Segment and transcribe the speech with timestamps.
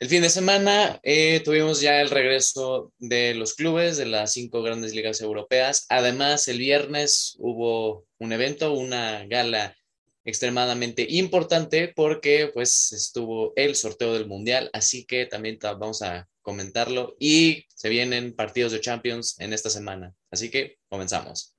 [0.00, 4.62] El fin de semana eh, tuvimos ya el regreso de los clubes de las cinco
[4.62, 5.84] grandes ligas europeas.
[5.90, 9.76] Además, el viernes hubo un evento, una gala
[10.24, 17.14] extremadamente importante porque pues estuvo el sorteo del mundial, así que también vamos a comentarlo
[17.20, 20.14] y se vienen partidos de Champions en esta semana.
[20.30, 21.54] Así que comenzamos.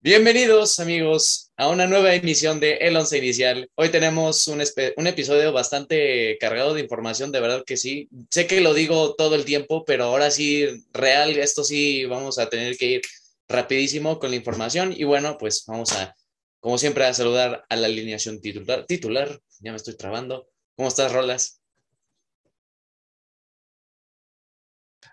[0.00, 3.68] Bienvenidos amigos a una nueva emisión de El Once Inicial.
[3.74, 8.08] Hoy tenemos un, episodio bastante cargado de información, de verdad que sí.
[8.30, 12.48] Sé que lo digo todo el tiempo, pero ahora sí, real, esto sí, vamos a
[12.48, 13.02] tener que ir
[13.48, 14.94] rapidísimo con la información.
[14.96, 16.14] Y bueno, pues vamos a,
[16.60, 18.86] como siempre, a saludar a la alineación titular.
[18.86, 20.48] Titular, ya me estoy trabando.
[20.76, 21.60] ¿Cómo estás, Rolas?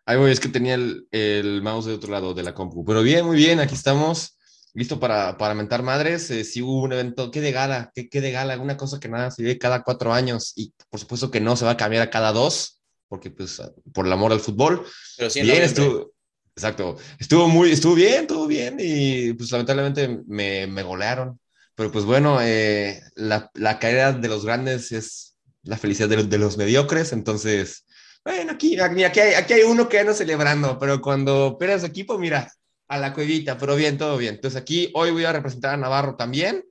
[0.05, 2.85] Ay, voy, es que tenía el, el mouse de otro lado de la compu.
[2.85, 4.34] Pero bien, muy bien, aquí estamos
[4.75, 6.29] listo para, para mentar madres.
[6.29, 7.91] Eh, si hubo un evento, ¿qué de gala?
[7.95, 8.59] ¿Qué, ¿Qué, de gala?
[8.59, 11.65] Una cosa que nada se vive cada cuatro años y por supuesto que no se
[11.65, 13.61] va a cambiar a cada dos, porque pues
[13.93, 14.85] por el amor al fútbol.
[15.17, 16.11] Pero sí, bien, estuvo,
[16.55, 21.39] exacto, estuvo muy, estuvo bien, estuvo bien y pues lamentablemente me, me golearon.
[21.73, 26.29] Pero pues bueno, eh, la, la, caída de los grandes es la felicidad de los,
[26.29, 27.85] de los mediocres, entonces,
[28.23, 32.17] bueno, aquí, aquí, aquí, hay, aquí hay uno que anda celebrando, pero cuando pierdes equipo,
[32.17, 32.49] mira,
[32.87, 34.35] a la cuevita, pero bien, todo bien.
[34.35, 36.63] Entonces aquí hoy voy a representar a Navarro también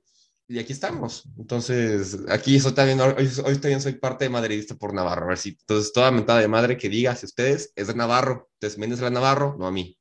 [0.47, 1.23] y aquí estamos.
[1.37, 5.25] Entonces aquí soy también, hoy, hoy también soy parte de madridista por Navarro.
[5.25, 8.49] A ver si, entonces toda mentada de madre que diga, si ustedes es de Navarro,
[8.53, 9.97] entonces Méndez a Navarro, no a mí.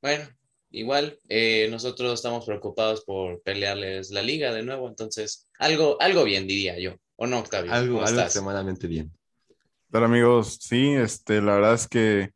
[0.00, 0.24] Bueno,
[0.70, 6.46] igual eh, nosotros estamos preocupados por pelearles la liga de nuevo, entonces algo, algo bien
[6.46, 7.72] diría yo, ¿o no, Octavio?
[7.72, 9.12] Algo, algo extremadamente bien.
[9.92, 12.30] Hola amigos, sí, este, la verdad es que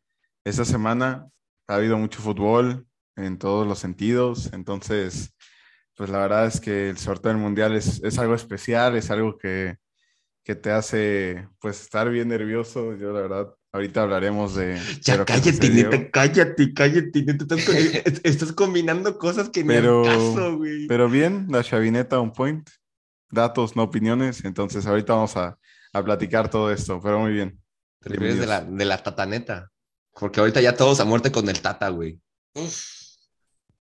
[0.45, 1.29] esta semana
[1.69, 2.87] ha habido mucho fútbol,
[3.17, 4.51] en todos los sentidos.
[4.53, 5.35] Entonces,
[5.97, 9.39] pues la verdad es que el sorteo del mundial es, es algo especial, es algo
[9.39, 9.77] que,
[10.43, 12.97] que, te hace pues estar bien nervioso.
[12.97, 14.81] Yo la verdad, ahorita hablaremos de...
[15.03, 20.87] Ya cállate, neta, cállate, cállate, neta, estás, estás, combinando cosas que pero, no caso, güey.
[20.89, 22.69] Pero bien, la chavineta on point,
[23.31, 24.45] datos, no opiniones.
[24.45, 25.57] Entonces ahorita vamos a,
[25.93, 27.61] a platicar todo esto, pero muy bien.
[28.01, 29.71] Te de la, de la tataneta.
[30.13, 32.21] Porque ahorita ya todos a muerte con el tata, güey.
[32.55, 33.04] Uf.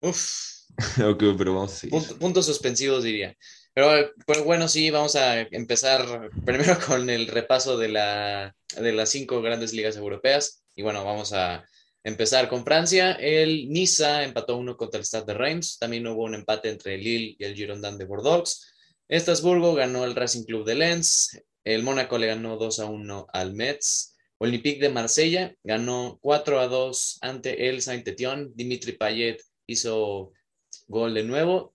[0.03, 0.53] Uf.
[1.05, 3.37] ok, pero vamos a Punto, puntos suspensivos, diría.
[3.75, 9.11] Pero, pero, bueno, sí, vamos a empezar primero con el repaso de, la, de las
[9.11, 10.63] cinco grandes ligas europeas.
[10.75, 11.65] Y bueno, vamos a
[12.05, 13.13] empezar con Francia.
[13.13, 15.79] El Niza empató uno contra el Stade de Reims.
[15.79, 18.69] También hubo un empate entre el Lille y el Girondin de Bordeaux.
[19.09, 21.39] Estrasburgo ganó el Racing Club de Lens.
[21.65, 24.17] El Mónaco le ganó 2 a 1 al Metz.
[24.39, 28.51] Olympique de Marsella ganó 4 a 2 ante el Saint-Étienne.
[28.55, 30.33] Dimitri Payet hizo
[30.89, 31.75] gol de nuevo.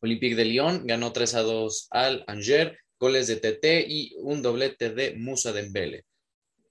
[0.00, 4.90] Olympique de Lyon ganó 3 a 2 al Angers, goles de TT y un doblete
[4.90, 6.04] de Musa Dembele.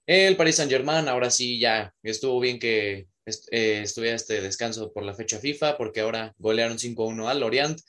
[0.06, 3.06] El Paris Saint-Germain ahora sí ya estuvo bien que
[3.50, 7.80] eh, estuviera este descanso por la fecha FIFA porque ahora golearon 5-1 al Lorient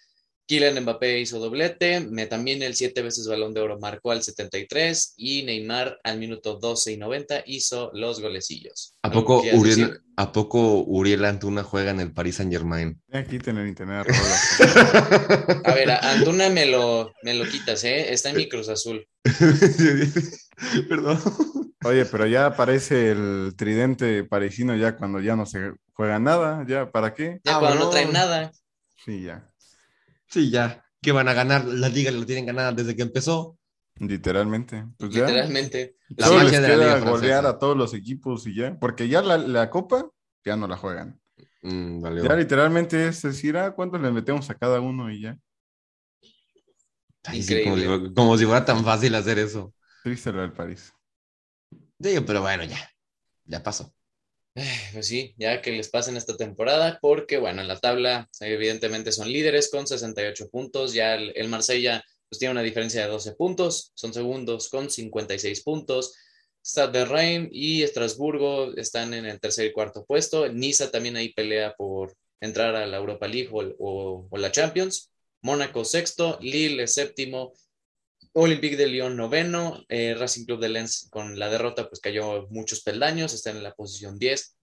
[0.48, 5.16] Kylian Mbappé hizo doblete, me, también el siete veces balón de oro marcó al 73
[5.18, 8.96] y Neymar al minuto 12 y 90 hizo los golecillos.
[9.02, 13.02] ¿A poco, Uriel, ¿A poco Uriel Antuna juega en el Paris Saint Germain?
[13.12, 14.08] Aquí tener internet.
[15.66, 18.14] a ver, Antuna me lo, me lo quitas, ¿eh?
[18.14, 19.08] Está en mi Cruz Azul.
[20.90, 21.20] Perdón.
[21.84, 26.92] Oye, pero ya aparece el tridente parisino ya cuando ya no se juega nada, ¿ya
[26.92, 27.40] para qué?
[27.44, 28.52] Ya cuando no traen nada.
[29.04, 29.52] Sí, ya.
[30.28, 30.86] Sí, ya.
[31.02, 33.58] Que van a ganar la liga, lo tienen ganada desde que empezó.
[34.00, 34.86] Literalmente.
[34.98, 35.98] Pues Literalmente.
[36.10, 38.78] La Solo les de la liga golear a todos los equipos y ya.
[38.80, 40.10] Porque ya la, la copa
[40.44, 41.20] ya no la juegan.
[41.62, 45.40] Mm, ya literalmente es decir, ah, ¿cuánto le metemos a cada uno y ya?
[47.24, 49.74] Ay, sí, como, si, como, si, fuera tan fácil hacer eso.
[50.04, 50.94] Triste lo del París.
[52.00, 52.78] Sí, pero bueno, ya.
[53.46, 53.95] Ya pasó.
[54.94, 59.30] Pues sí, ya que les pasen esta temporada, porque bueno, en la tabla evidentemente son
[59.30, 63.92] líderes con 68 puntos, ya el, el Marsella pues tiene una diferencia de 12 puntos,
[63.96, 66.16] son segundos con 56 puntos,
[66.66, 71.34] Stade de Reims y Estrasburgo están en el tercer y cuarto puesto, Niza también ahí
[71.34, 75.12] pelea por entrar a la Europa League o, o la Champions,
[75.42, 77.54] Mónaco sexto, Lille séptimo,
[78.38, 82.82] Olympique de Lyon noveno, eh, Racing Club de Lens con la derrota pues cayó muchos
[82.82, 84.58] peldaños, está en la posición 10.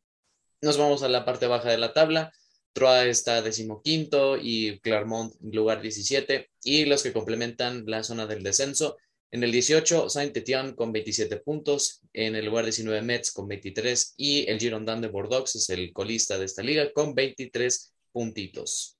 [0.60, 2.30] Nos vamos a la parte baja de la tabla.
[2.74, 6.50] Troyes está decimoquinto y Clermont lugar 17.
[6.64, 8.98] Y los que complementan la zona del descenso.
[9.30, 12.02] En el 18, Saint-Étienne con 27 puntos.
[12.12, 14.14] En el lugar 19, Metz con 23.
[14.18, 18.98] Y el Girondin de Bordeaux es el colista de esta liga con 23 puntitos.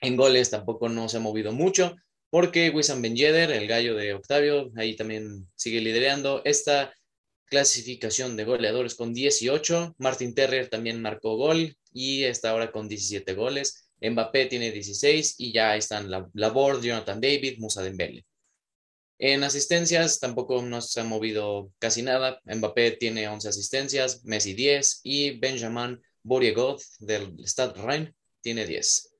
[0.00, 1.94] En goles tampoco no se ha movido mucho,
[2.32, 6.94] porque Wissam Ben el gallo de Octavio, ahí también sigue liderando esta
[7.44, 9.96] clasificación de goleadores con 18.
[9.98, 13.90] Martin Terrier también marcó gol y está ahora con 17 goles.
[14.00, 18.24] Mbappé tiene 16 y ya están Laborde, Jonathan David, Musa Dembele.
[19.18, 22.40] En asistencias tampoco no se ha movido casi nada.
[22.46, 29.11] Mbappé tiene 11 asistencias, Messi 10 y Benjamin Boriegod del Stade Rhein tiene 10.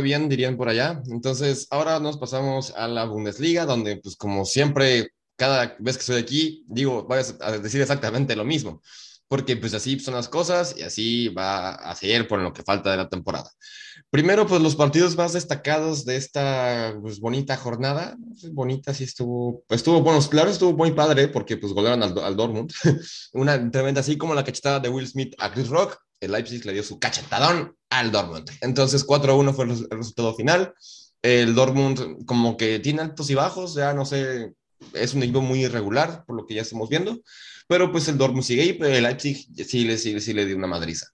[0.00, 1.02] Bien, dirían por allá.
[1.10, 6.16] Entonces, ahora nos pasamos a la Bundesliga, donde, pues, como siempre, cada vez que estoy
[6.20, 8.82] aquí, digo, voy a decir exactamente lo mismo,
[9.28, 12.90] porque pues así son las cosas y así va a seguir por lo que falta
[12.90, 13.50] de la temporada.
[14.10, 18.16] Primero, pues los partidos más destacados de esta pues, bonita jornada,
[18.52, 22.72] bonita sí estuvo, estuvo, bueno, claro, estuvo muy padre porque pues golearon al, al Dortmund,
[23.32, 26.72] una tremenda, así como la cachetada de Will Smith a Chris Rock, el Leipzig le
[26.72, 28.50] dio su cachetadón al Dortmund.
[28.60, 30.74] Entonces 4-1 fue el resultado final.
[31.22, 34.52] El Dortmund como que tiene altos y bajos, ya no sé,
[34.92, 37.20] es un equipo muy irregular por lo que ya estamos viendo,
[37.66, 40.56] pero pues el Dortmund sigue ahí, pero el Leipzig sí le, sí, sí le dio
[40.56, 41.06] una madriza.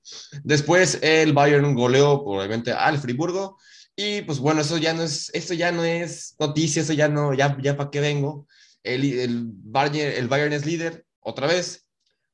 [0.43, 3.59] Después el Bayern goleó probablemente al Friburgo
[3.95, 7.35] y pues bueno, eso ya no es, eso ya no es noticia, eso ya no,
[7.35, 8.47] ya, ya para qué vengo.
[8.83, 11.87] El, el, Bayern, el Bayern es líder otra vez,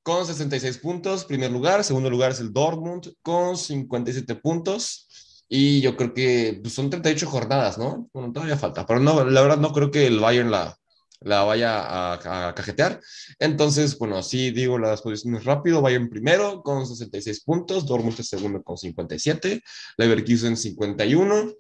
[0.07, 5.09] con 66 puntos, primer lugar, segundo lugar es el Dortmund con 57 puntos.
[5.49, 8.09] Y yo creo que pues, son 38 jornadas, ¿no?
[8.13, 10.79] Bueno, todavía falta, pero no, la verdad no creo que el Bayern la,
[11.23, 13.01] la vaya a, cajetear.
[13.41, 15.83] Entonces, bueno, sí digo las posiciones rápido.
[15.83, 19.61] Bayern primero con 66 puntos, Dortmund segundo con 57,
[19.97, 21.53] Leverkusen 51.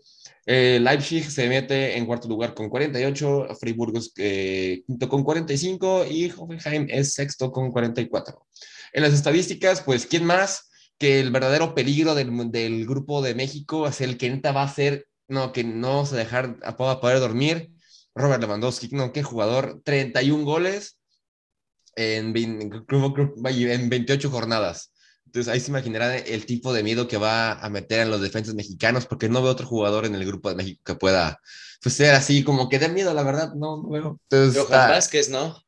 [0.49, 6.07] Eh, Leipzig se mete en cuarto lugar con 48, Friburgo es eh, quinto con 45
[6.09, 8.47] y Hoffenheim es sexto con 44.
[8.93, 14.01] En las estadísticas, pues, ¿quién más que el verdadero peligro del, grupo de México es
[14.01, 17.73] el que neta va a ser, no, que no se dejar a poder dormir?
[18.15, 20.99] Robert Lewandowski, no, qué jugador, 31 goles
[21.97, 24.93] en, en 28 jornadas.
[25.37, 28.55] Entonces ahí se imaginará el tipo de miedo que va a meter en los defensas
[28.55, 31.41] mexicanos, porque no veo otro jugador en el grupo de México que pueda
[31.83, 34.21] pues, ser así, como que dé miedo, la verdad, no, no veo.
[34.31, 35.63] Entonces, Johan Vázquez, ¿no?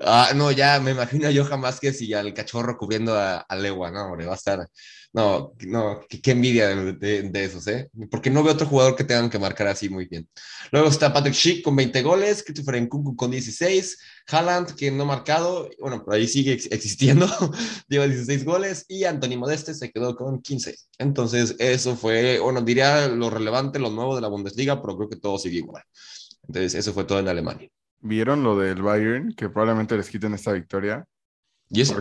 [0.00, 3.92] Ah, no, ya me imagino a Johan Vázquez y al cachorro cubriendo a, a Legua,
[3.92, 4.68] no, hombre, va a estar
[5.14, 7.90] no, no, qué, envidia de, de, esos, ¿eh?
[8.10, 10.26] Porque no veo otro jugador que tengan que marcar así muy bien.
[10.70, 13.98] Luego está Patrick Schick con 20 goles, Christopher Nkunku con 16,
[14.28, 17.26] Haaland, que no ha marcado, bueno, por ahí sigue existiendo,
[17.88, 20.74] lleva 16 goles, y Anthony Modeste se quedó con 15.
[20.96, 25.16] Entonces, eso fue, bueno, diría lo relevante, lo nuevo de la Bundesliga, pero creo que
[25.16, 25.82] todo sigue igual.
[26.48, 27.68] Entonces, eso fue todo en Alemania.
[28.00, 29.34] ¿Vieron lo del Bayern?
[29.34, 31.06] Que probablemente les quiten esta victoria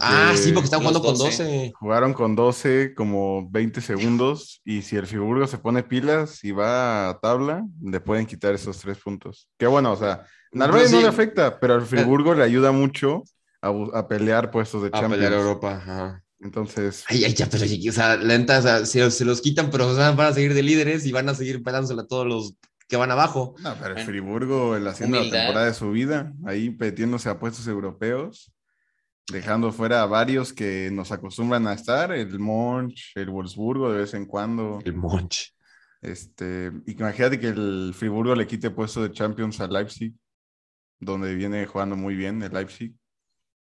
[0.01, 1.73] ah, sí, porque están jugando con 12.
[1.75, 7.09] Jugaron con 12 como 20 segundos y si el Friburgo se pone pilas y va
[7.09, 9.47] a tabla, le pueden quitar esos tres puntos.
[9.57, 13.23] Qué bueno, o sea, Narváez pues no le afecta, pero al Friburgo le ayuda mucho
[13.61, 15.13] a, pelear puestos de Champions.
[15.13, 16.23] A pelear Europa, ajá.
[16.39, 17.05] Entonces.
[17.07, 20.33] Ay, ay, ya, pero, o sea, lenta, o sea, se, los quitan, pero van a
[20.33, 22.55] seguir de líderes y van a seguir pegándosela a todos los
[22.87, 23.55] que van abajo.
[23.59, 27.67] No, pero el Friburgo, el haciendo la temporada de su vida, ahí metiéndose a puestos
[27.67, 28.51] europeos
[29.31, 34.13] dejando fuera a varios que nos acostumbran a estar, el Monch, el Wolfsburgo de vez
[34.13, 34.79] en cuando.
[34.83, 35.53] El Monch.
[36.01, 40.13] Este, imagínate que el Friburgo le quite puesto de Champions al Leipzig,
[40.99, 42.93] donde viene jugando muy bien el Leipzig.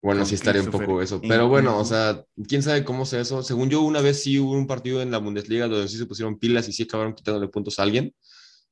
[0.01, 1.19] Bueno, sí estaría un poco eso.
[1.19, 3.41] Pero bueno, o sea, quién sabe cómo sea eso.
[3.41, 6.37] Según yo, una vez sí hubo un partido en la Bundesliga donde sí se pusieron
[6.37, 8.13] pilas y sí acabaron quitándole puntos a alguien.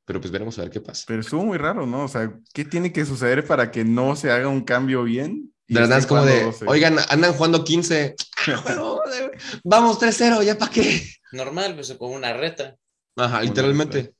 [0.06, 1.04] Pero pues veremos a ver qué pasa.
[1.08, 2.04] Pero estuvo muy raro, ¿no?
[2.04, 5.52] O sea, ¿qué tiene que suceder para que no se haga un cambio bien?
[5.68, 8.16] De verdad es como de, oigan, andan jugando 15.
[9.64, 11.08] Vamos 3-0, ¿ya para qué?
[11.32, 12.76] Normal, pues como una reta.
[13.16, 14.14] Ajá, literalmente.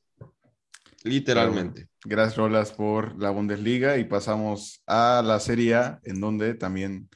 [1.04, 1.88] Literalmente.
[2.04, 7.10] gracias, Rolas, por la Bundesliga y pasamos a la Serie A, en donde también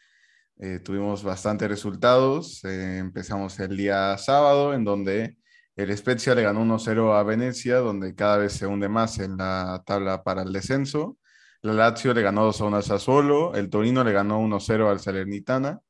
[0.59, 2.63] eh, tuvimos bastantes resultados.
[2.65, 5.37] Eh, empezamos el día sábado, en donde
[5.75, 9.81] el Spezia le ganó 1-0 a Venecia, donde cada vez se hunde más en la
[9.85, 11.17] tabla para el descenso.
[11.61, 15.81] La Lazio le ganó 2 1 al Sassuolo, el Torino le ganó 1-0 al Salernitana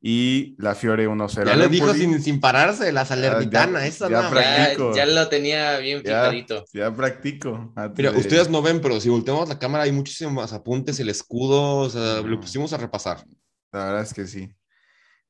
[0.00, 1.46] y la Fiore 1-0.
[1.46, 4.94] Ya lo dijo sin, pararse, la Salernitana, ya, esa ya, practico.
[4.96, 6.64] ya, lo tenía bien fijadito.
[6.72, 7.72] Ya, practico.
[7.96, 11.90] Mira, ustedes no ven, pero si volteamos la cámara hay muchísimos apuntes, el escudo, o
[11.90, 13.24] sea, lo pusimos a repasar.
[13.70, 14.52] La verdad es que sí.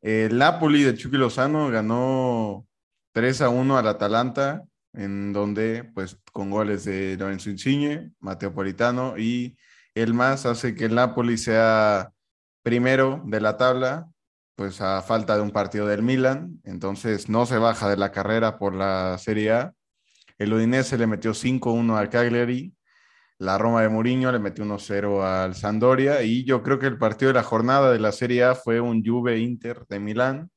[0.00, 2.66] El Napoli de Chucky Lozano ganó
[3.12, 9.16] 3 a 1 al Atalanta en donde, pues, con goles de Lorenzo Insigne, Mateo Politano
[9.18, 9.56] y
[9.94, 12.10] el más hace que el Napoli sea
[12.62, 14.08] primero de la tabla,
[14.54, 18.58] pues a falta de un partido del Milan, entonces no se baja de la carrera
[18.58, 19.74] por la Serie A.
[20.38, 22.74] El Udinese le metió 5-1 al Cagliari,
[23.42, 26.22] la Roma de Mourinho le metió 1-0 al Sampdoria.
[26.22, 29.04] Y yo creo que el partido de la jornada de la Serie A fue un
[29.04, 30.50] Juve Inter de Milán,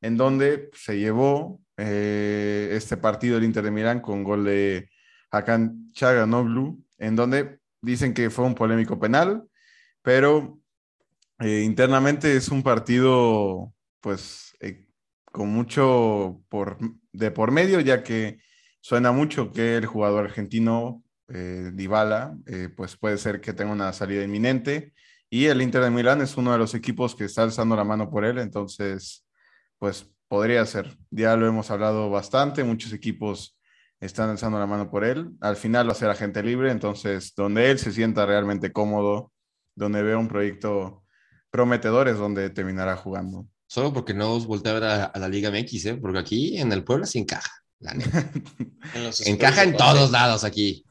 [0.00, 4.90] en donde se llevó eh, este partido el Inter de Milán con gol de
[5.30, 9.44] Hakan Chaganoglu, en donde dicen que fue un polémico penal,
[10.02, 10.60] pero
[11.40, 14.86] eh, internamente es un partido, pues, eh,
[15.24, 16.78] con mucho por,
[17.12, 18.40] de por medio, ya que
[18.80, 22.36] suena mucho que el jugador argentino, eh, Dybala,
[22.76, 24.94] pues puede ser que tenga una salida inminente.
[25.30, 28.10] Y el Inter de Milán es uno de los equipos que está alzando la mano
[28.10, 29.26] por él, entonces,
[29.78, 30.96] pues podría ser.
[31.10, 33.58] Ya lo hemos hablado bastante, muchos equipos
[34.00, 35.30] están alzando la mano por él.
[35.40, 39.32] Al final va a ser agente libre, entonces donde él se sienta realmente cómodo,
[39.74, 41.02] donde vea un proyecto
[41.50, 43.46] prometedor es donde terminará jugando.
[43.66, 45.94] Solo porque no os voltea a ver a, la Liga MX, ¿eh?
[45.96, 47.50] porque aquí en el pueblo se encaja.
[49.26, 50.84] encaja en todos lados aquí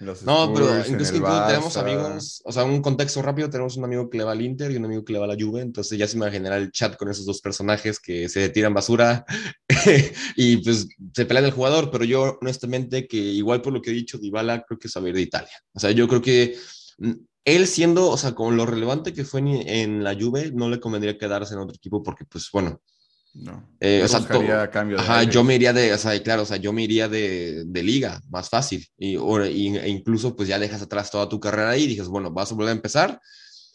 [0.00, 4.24] no, pero incluso, tenemos amigos, o sea, un contexto rápido, tenemos un amigo que le
[4.24, 6.16] va al Inter y un amigo que le va a la Juve, entonces ya se
[6.16, 9.24] me va a generar el chat con esos dos personajes que se tiran basura
[10.36, 13.94] y pues se pelean el jugador, pero yo honestamente que igual por lo que he
[13.94, 15.56] dicho, Dybala creo que es saber de Italia.
[15.72, 16.56] O sea, yo creo que
[16.98, 17.12] mm,
[17.44, 20.80] él siendo, o sea, con lo relevante que fue en, en la Juve, no le
[20.80, 22.80] convendría quedarse en otro equipo porque pues bueno,
[23.34, 23.68] no.
[23.80, 26.72] Eh, o sea, cambio ajá, yo me iría de, o sea, claro, o sea, yo
[26.72, 28.86] me iría de, de liga, más fácil.
[28.96, 32.54] Y, e incluso, pues ya dejas atrás toda tu carrera y dices, bueno, vas a
[32.54, 33.20] volver a empezar,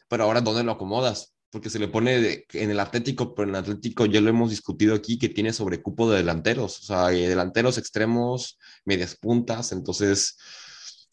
[0.07, 1.33] pero ahora, ¿dónde lo acomodas?
[1.51, 4.95] Porque se le pone en el Atlético, pero en el Atlético ya lo hemos discutido
[4.95, 10.37] aquí, que tiene sobrecupo de delanteros, o sea, delanteros extremos, medias puntas, entonces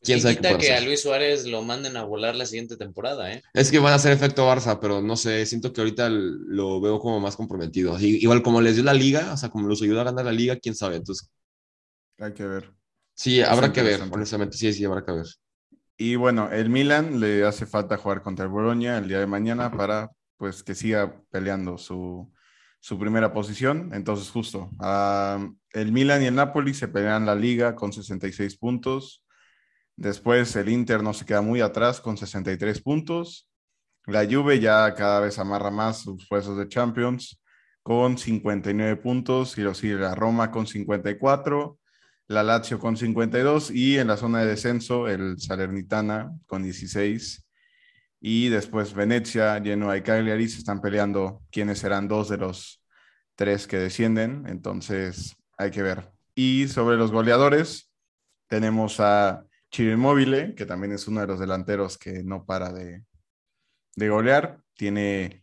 [0.06, 3.42] quién sabe qué que a Luis Suárez lo manden a volar la siguiente temporada, ¿eh?
[3.52, 6.98] Es que van a hacer efecto Barça, pero no sé, siento que ahorita lo veo
[6.98, 7.98] como más comprometido.
[8.00, 10.56] igual como les dio la liga, o sea, como los ayuda a ganar la liga,
[10.56, 10.96] quién sabe.
[10.96, 11.30] Entonces,
[12.18, 12.72] hay que ver.
[13.14, 15.26] Sí, habrá que ver, honestamente, sí, sí, habrá que ver.
[15.98, 19.70] Y bueno, el Milan le hace falta jugar contra el Bologna el día de mañana
[19.70, 22.30] para pues que siga peleando su,
[22.80, 23.90] su primera posición.
[23.94, 29.24] Entonces, justo, uh, el Milan y el Napoli se pelean la liga con 66 puntos.
[29.96, 33.48] Después el Inter no se queda muy atrás con 63 puntos.
[34.06, 37.40] La Juve ya cada vez amarra más sus puestos de Champions
[37.82, 41.78] con 59 puntos y lo sigue la Roma con 54,
[42.28, 47.46] la Lazio con 52 y en la zona de descenso el Salernitana con 16
[48.20, 52.82] y después Venecia, Genoa y Cagliari se están peleando quiénes serán dos de los
[53.36, 56.10] tres que descienden, entonces hay que ver.
[56.34, 57.92] Y sobre los goleadores
[58.48, 59.45] tenemos a
[59.76, 63.04] Chirimóvil, que también es uno de los delanteros que no para de,
[63.94, 65.42] de golear, tiene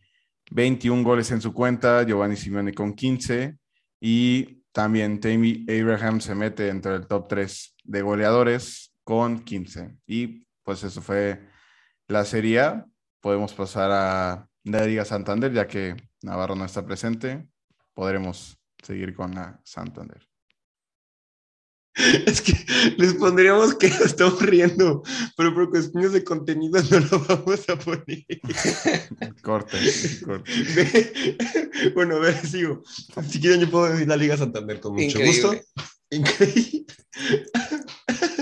[0.50, 3.56] 21 goles en su cuenta, Giovanni Simeone con 15
[4.00, 9.98] y también Tammy Abraham se mete entre el top 3 de goleadores con 15.
[10.04, 11.48] Y pues eso fue
[12.08, 12.82] la Serie.
[13.20, 17.46] Podemos pasar a la Liga Santander, ya que Navarro no está presente.
[17.92, 20.33] Podremos seguir con la Santander.
[22.26, 22.54] Es que
[22.98, 25.02] les pondríamos que estamos riendo,
[25.36, 28.24] pero por cuestiones de contenido no lo vamos a poner.
[29.42, 29.78] Corte,
[30.24, 31.24] corte.
[31.94, 32.82] Bueno, a ver, sigo.
[33.28, 35.54] Si quieren, yo puedo decir la Liga Santander con mucho gusto.
[36.10, 36.86] Increíble.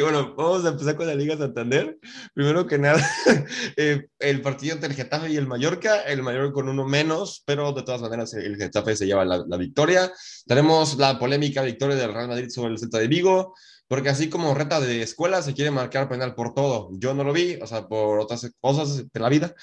[0.00, 1.98] bueno, vamos a empezar con la Liga Santander.
[2.34, 3.04] Primero que nada,
[3.76, 7.72] eh, el partido entre el Getafe y el Mallorca, el Mallorca con uno menos, pero
[7.72, 10.12] de todas maneras el Getafe se lleva la, victoria.
[10.46, 13.54] Tenemos la polémica victoria del Real Madrid sobre el Celta de Vigo,
[13.86, 16.88] porque así como reta de escuela se quiere marcar penal por todo.
[16.92, 19.54] Yo no lo vi, o sea, por otras cosas de la vida,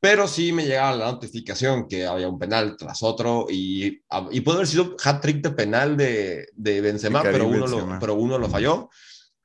[0.00, 4.58] pero sí me llegaba la notificación que había un penal tras otro y, y puede
[4.58, 8.90] haber sido hat-trick de penal de, de Benzema, pero uno, Lo, pero uno lo falló.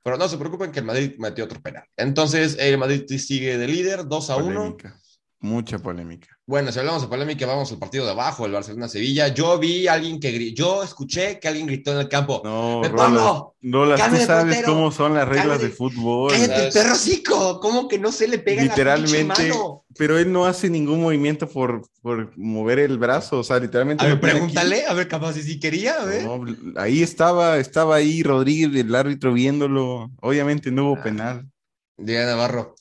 [0.03, 1.85] Pero no se preocupen que el Madrid metió otro penal.
[1.95, 4.77] Entonces, el Madrid sigue de líder, 2 a 1.
[5.43, 6.29] Mucha polémica.
[6.45, 9.27] Bueno, si hablamos de polémica, vamos al partido de abajo, el Barcelona-Sevilla.
[9.27, 12.41] Yo vi a alguien que gritó, yo escuché que alguien gritó en el campo.
[12.45, 16.31] No, no Rolas, tú sabes cómo son las reglas de fútbol.
[16.31, 19.51] Cállate, perro ¿cómo que no se le pega Literalmente,
[19.97, 24.05] pero él no hace ningún movimiento por, por mover el brazo, o sea, literalmente.
[24.05, 26.25] A ver, pregúntale, a ver, capaz si quería, a ver.
[26.77, 30.09] ahí estaba, estaba ahí Rodríguez, el árbitro viéndolo.
[30.21, 31.03] Obviamente no hubo ah.
[31.03, 31.49] penal.
[31.97, 32.75] Diana Navarro.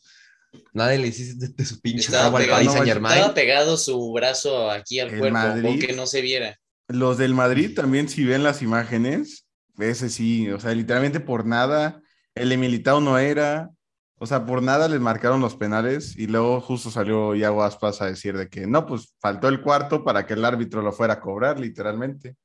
[0.73, 5.38] Nadie le hiciste de, su pinche estaba pegado, Estaba pegado su brazo aquí al cuerpo,
[5.38, 6.59] aunque no se viera.
[6.88, 9.47] Los del Madrid también, si ven las imágenes,
[9.79, 12.00] ese sí, o sea, literalmente por nada,
[12.35, 13.71] el militado no era,
[14.19, 18.07] O sea, por nada les marcaron los penales y luego justo salió Iago Aspas a
[18.07, 21.21] decir de que no, pues faltó el cuarto para que el árbitro lo fuera a
[21.21, 22.37] cobrar, literalmente.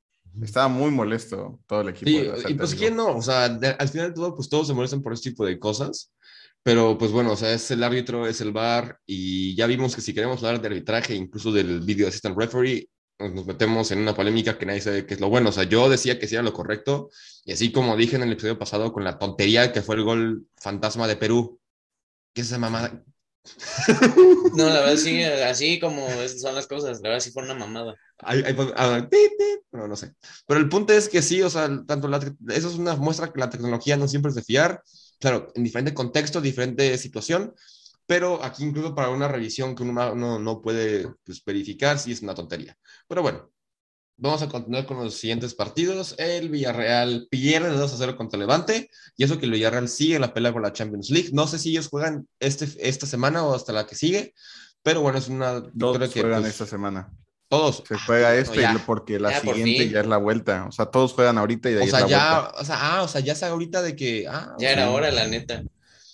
[0.42, 2.10] Estaba muy molesto todo el equipo.
[2.10, 4.66] Sí, de y pues quién no, o sea, de- al final de todo, pues todos
[4.68, 6.12] se molestan por este tipo de cosas,
[6.68, 10.02] pero pues bueno, o sea, es el árbitro, es el VAR, y ya vimos que
[10.02, 14.58] si queremos hablar de arbitraje, incluso del video assistant referee, nos metemos en una polémica
[14.58, 16.52] que nadie sabe qué es lo bueno, o sea, yo decía que sí era lo
[16.52, 17.10] correcto,
[17.46, 20.46] y así como dije en el episodio pasado con la tontería que fue el gol
[20.58, 21.58] fantasma de Perú,
[22.34, 23.04] ¿qué es esa mamada?
[24.58, 27.96] No, la verdad sí, así como son las cosas, la verdad sí fue una mamada.
[28.56, 29.08] Pon- ah,
[29.72, 30.14] no, no sé.
[30.46, 32.18] Pero el punto es que sí, o sea, tanto la,
[32.50, 34.82] eso es una muestra que la tecnología no siempre es de fiar,
[35.20, 37.54] claro, en diferente contexto, diferente situación,
[38.06, 42.22] pero aquí incluso para una revisión que uno no, no puede pues, verificar si es
[42.22, 42.78] una tontería.
[43.08, 43.52] Pero bueno,
[44.16, 46.16] vamos a continuar con los siguientes partidos.
[46.18, 50.22] El Villarreal pierde 2 a 0 contra Levante, y eso que el Villarreal sigue en
[50.22, 51.30] la pelea por la Champions League.
[51.34, 54.34] No sé si ellos juegan este, esta semana o hasta la que sigue,
[54.82, 57.12] pero bueno, es una victoria Todos que juegan pues, esta semana.
[57.50, 57.84] Todos.
[57.88, 58.74] Se juega Ah, este ya.
[58.74, 60.66] y porque la Ya, siguiente ya es la vuelta.
[60.68, 62.60] O sea, todos juegan ahorita y de ahí O sea, es la ya, vuelta.
[62.62, 65.28] o sea, ah, o sea, ya sea ahorita de que, ah, Ya era hora, la
[65.28, 65.64] neta.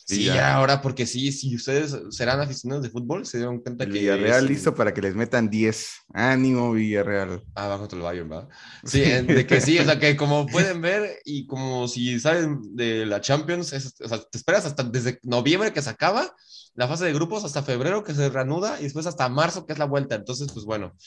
[0.06, 0.36] Sí, Sí, ya.
[0.36, 0.56] ya.
[0.56, 4.44] ahora, porque sí, si ustedes serán aficionados de fútbol, se dieron cuenta El que Villarreal
[4.44, 5.92] es- listo para que les metan 10.
[6.13, 7.42] Ánimo, Villarreal.
[7.56, 8.50] Ah, va contra el Bayern, ¿va?
[8.84, 12.75] Sí, eh, de que sí, o sea, que como pueden ver y como si saben
[12.75, 16.36] de la Champions, es- o sea, te esperas hasta desde noviembre que se acaba
[16.75, 19.80] la fase de grupos hasta febrero que se reanuda y después hasta marzo que es
[19.80, 20.16] la vuelta.
[20.16, 20.98] Entonces, pues bueno,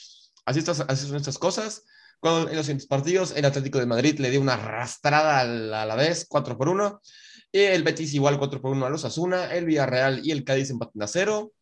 [0.46, 1.84] así, estas, así son estas cosas.
[2.20, 5.84] Con, en los siguientes partidos, el Atlético de Madrid le dio una arrastrada al- a
[5.84, 7.00] la vez, 4 por 1.
[7.52, 9.52] Y el Betis igual 4 por 1 a los Asuna.
[9.54, 11.52] El Villarreal y el Cádiz empatan a 0.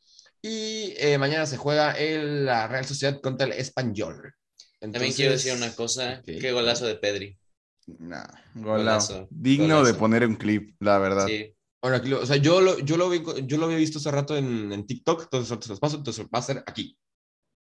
[0.42, 4.32] Y eh, mañana se juega el, la Real Sociedad contra el Español.
[4.78, 6.24] También quiero decir una cosa, ok.
[6.26, 7.38] qué golazo de Pedri.
[7.86, 8.24] Nah,
[8.54, 9.28] Golazo, golazo.
[9.30, 9.92] Digno golazo.
[9.92, 11.26] de poner un clip, la verdad.
[11.26, 14.36] Sí, Ahora, o sea, yo lo, yo, lo vi, yo lo había visto hace rato
[14.36, 16.96] en, en TikTok, entonces se los paso, entonces va a ser aquí.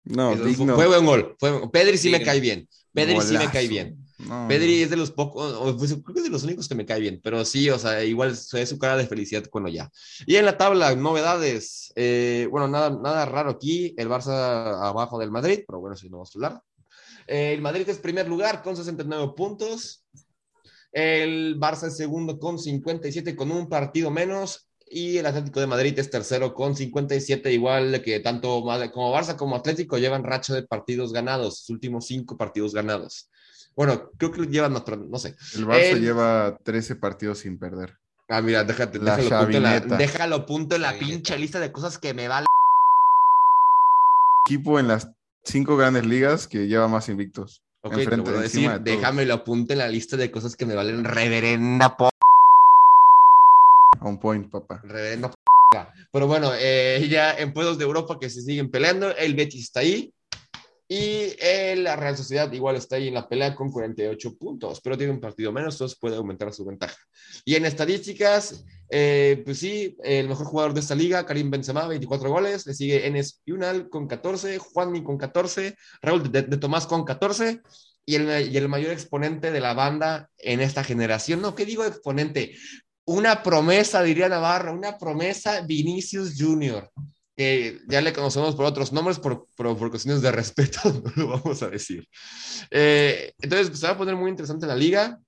[0.09, 0.75] No, fue- digno.
[0.75, 1.35] Fue buen gol.
[1.39, 2.67] Fue, Pedri sí me cae bien.
[2.93, 3.97] Pedri sí me cae bien.
[4.19, 6.87] No, Pedri es de los pocos, pues, creo que es de los únicos que me
[6.87, 9.91] cae bien, pero sí, o sea, igual se ve su cara de felicidad cuando ya.
[10.25, 11.93] Y en la tabla, novedades.
[11.95, 13.93] eh, bueno, nada, nada raro aquí.
[13.95, 16.61] El Barça abajo del Madrid, pero bueno, si no vamos a hablar.
[17.27, 20.03] Eh, el Madrid es primer lugar con 69 puntos.
[20.91, 24.66] El Barça es segundo con 57, con un partido menos.
[24.89, 28.61] Y el Atlético de Madrid es tercero con 57, igual que tanto
[28.93, 33.27] como Barça como Atlético llevan racha de partidos ganados, sus últimos cinco partidos ganados.
[33.75, 35.35] Bueno, creo que llevan otro, no sé.
[35.55, 37.95] El Barça el- lleva 13 partidos sin perder.
[38.29, 41.13] Ah, mira, déjate, La déjalo, punto en la, déjalo punto en la Chavineta.
[41.13, 42.45] pinche lista de cosas que me vale.
[44.45, 45.09] Equipo en las
[45.43, 47.63] cinco grandes ligas que lleva más invictos.
[47.83, 50.55] Ok, te Enfrente, voy a decir, de déjame lo apunto en la lista de cosas
[50.55, 52.09] que me valen reverenda po
[54.07, 54.81] On point, papá.
[54.83, 55.35] reverenda p-
[56.11, 59.81] Pero bueno, eh, ya en puestos de Europa que se siguen peleando, el Betis está
[59.81, 60.13] ahí
[60.89, 64.97] y el- la Real Sociedad igual está ahí en la pelea con 48 puntos, pero
[64.97, 66.95] tiene un partido menos, entonces puede aumentar su ventaja.
[67.43, 72.29] Y en estadísticas, eh, pues sí, el mejor jugador de esta liga, Karim Benzema, 24
[72.29, 77.03] goles, le sigue Enes Yunal con 14, Juanmi con 14, Raúl de, de Tomás con
[77.03, 77.61] 14.
[78.09, 81.83] Y el, y el mayor exponente de la banda en esta generación, no, ¿qué digo
[81.83, 82.55] exponente?
[83.07, 86.91] Una promesa, diría Navarro, una promesa Vinicius Junior,
[87.35, 91.27] que ya le conocemos por otros nombres, por, por, por cuestiones de respeto, no lo
[91.29, 92.07] vamos a decir.
[92.69, 95.19] Eh, entonces, pues, se va a poner muy interesante la liga.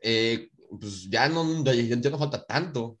[0.00, 0.48] Eh,
[0.80, 2.98] pues ya no, ya, ya no falta tanto.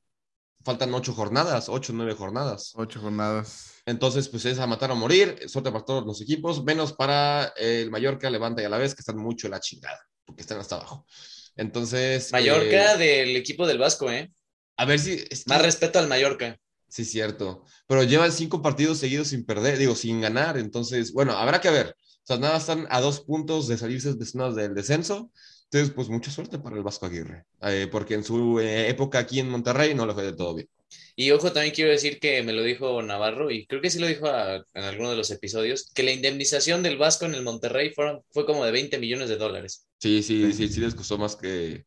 [0.64, 2.72] Faltan ocho jornadas, ocho, nueve jornadas.
[2.76, 3.82] Ocho jornadas.
[3.86, 7.90] Entonces, pues es a matar o morir, suerte para todos los equipos, menos para el
[7.90, 10.76] Mallorca, Levanta y a la vez, que están mucho en la chingada, porque están hasta
[10.76, 11.06] abajo.
[11.56, 12.32] Entonces.
[12.32, 14.30] Mallorca eh, del equipo del Vasco, ¿eh?
[14.76, 15.12] a ver si.
[15.30, 16.58] es que- Más respeto al Mallorca.
[16.88, 17.64] Sí, cierto.
[17.86, 20.58] Pero llevan cinco partidos seguidos sin perder, digo, sin ganar.
[20.58, 21.94] Entonces, bueno, habrá que ver.
[21.96, 25.30] O sea, nada, están a dos puntos de salirse de zonas del descenso.
[25.64, 29.40] Entonces, pues mucha suerte para el Vasco Aguirre, eh, porque en su eh, época aquí
[29.40, 30.68] en Monterrey no le fue de todo bien.
[31.16, 34.06] Y ojo, también quiero decir que me lo dijo Navarro, y creo que sí lo
[34.06, 37.90] dijo a- en alguno de los episodios, que la indemnización del Vasco en el Monterrey
[37.94, 39.86] fueron, fue como de 20 millones de dólares.
[40.02, 40.52] Sí, sí, Sí.
[40.52, 41.86] sí, sí les costó más que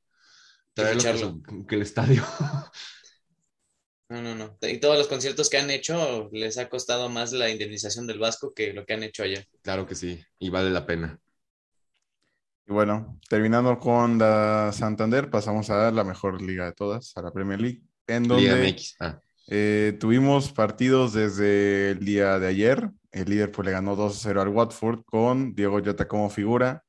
[0.73, 2.23] traerlo que, que el estadio.
[4.07, 4.55] No, no, no.
[4.61, 8.53] Y todos los conciertos que han hecho les ha costado más la indemnización del Vasco
[8.53, 9.43] que lo que han hecho allá.
[9.63, 11.19] claro que sí, y vale la pena.
[12.67, 17.31] Y bueno, terminando con la Santander, pasamos a la mejor liga de todas, a la
[17.31, 18.95] Premier League, en Liga donde MX.
[18.99, 22.91] Ah, eh, tuvimos partidos desde el día de ayer.
[23.11, 26.84] El Liverpool le ganó 2-0 al Watford con Diego Jota como figura,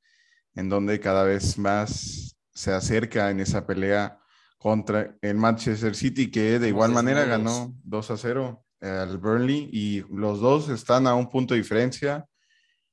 [0.56, 4.18] en donde cada vez más se acerca en esa pelea
[4.58, 10.04] contra el Manchester City, que de igual manera ganó 2 a 0 al Burnley y
[10.12, 12.26] los dos están a un punto de diferencia.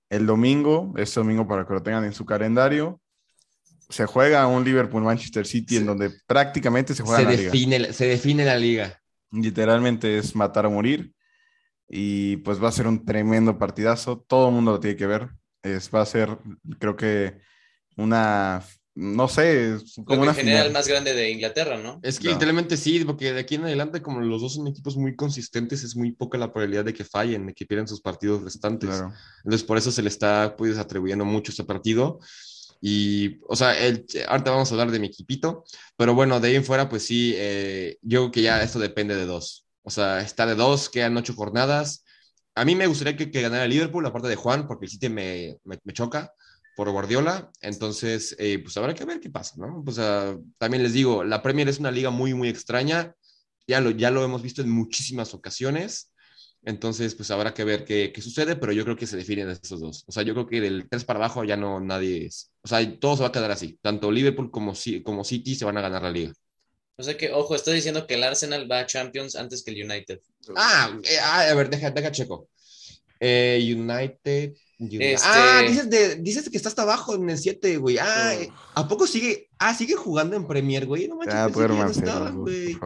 [0.10, 3.02] El domingo, este domingo para que lo tengan en su calendario,
[3.90, 5.88] se juega un Liverpool-Manchester City en Sí.
[5.88, 7.44] donde prácticamente se juega Se la liga.
[7.44, 9.00] define, se define la liga.
[9.32, 11.14] Literalmente es matar o morir.
[11.88, 14.24] Y pues va a ser un tremendo partidazo.
[14.28, 15.30] Todo el mundo lo tiene que ver.
[15.62, 16.38] Es, va a ser,
[16.80, 17.40] creo que,
[17.96, 18.64] una,
[18.96, 20.74] no sé, Como una en general final.
[20.74, 22.00] más grande de Inglaterra, ¿no?
[22.04, 22.34] Es que No.
[22.34, 25.96] literalmente sí, porque de aquí en adelante, como los dos son equipos muy consistentes, es
[25.96, 28.90] muy poca la probabilidad de que fallen, de que pierdan sus partidos restantes.
[28.90, 29.14] Claro.
[29.44, 32.20] Entonces, por eso se le está pues, atribuyendo mucho este partido.
[32.86, 35.64] Y, o sea, el, ahorita vamos a hablar de mi equipito,
[35.96, 39.16] pero bueno, de ahí en fuera, pues sí, eh, yo creo que ya esto depende
[39.16, 39.66] de dos.
[39.84, 42.04] O sea, está de dos, quedan ocho jornadas.
[42.56, 45.58] A mí me gustaría que, que ganara Liverpool, aparte de Juan, porque el City me,
[45.64, 46.34] me, me choca
[46.76, 47.52] por Guardiola.
[47.62, 49.84] Entonces, eh, pues habrá que ver qué pasa, ¿no?
[49.84, 53.16] Pues ah, también les digo, la Premier es una liga muy, muy extraña.
[53.68, 56.12] Ya lo, ya lo hemos visto en muchísimas ocasiones.
[56.66, 59.82] Entonces, pues habrá que ver qué, qué sucede, pero yo creo que se definen estos
[59.82, 60.06] dos.
[60.08, 62.52] O sea, yo creo que del 3 para abajo ya no nadie es.
[62.62, 63.78] O sea, todo se va a quedar así.
[63.82, 66.34] Tanto Liverpool como, como City se van a ganar la liga.
[66.96, 69.84] O sea que, ojo, estoy diciendo que el Arsenal va a Champions antes que el
[69.84, 70.22] United.
[70.56, 72.48] Ah, eh, ah, a ver, deja, deja checo.
[73.20, 74.54] Eh, United.
[74.88, 75.14] United.
[75.14, 77.98] Este- Ah, dices, de, dices que está hasta abajo en el 7, güey.
[78.00, 78.34] Ah,
[78.76, 79.50] ¿a poco sigue?
[79.66, 81.08] Ah, sigue jugando en Premier, güey.
[81.08, 82.78] No manches, Ya, pensé que ya no güey.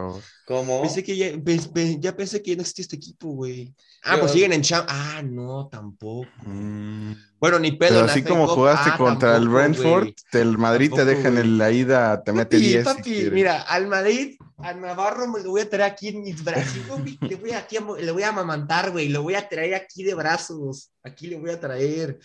[0.46, 0.82] ¿Cómo?
[0.82, 3.74] Pensé que ya, pe- pe- ya pensé que ya no existía este equipo, güey.
[4.04, 4.86] Ah, pues siguen en Champ.
[4.88, 6.28] Ah, no, tampoco.
[6.46, 7.12] Mm.
[7.40, 7.90] Bueno, ni pedo.
[7.90, 11.34] Pero en así como jugaste Ah, contra el Brentford, el Madrid te Tampoco, deja en
[11.34, 11.46] güey.
[11.46, 12.78] el- la ida, te mete Papi, 10.
[12.78, 13.32] si papi, quieres.
[13.32, 17.18] mira, al Madrid, al Navarro me lo voy a traer aquí en mis brazos, güey,
[17.20, 20.14] le voy aquí a, le voy a amamantar, güey, lo voy a traer aquí de
[20.14, 22.18] brazos, aquí le voy a traer.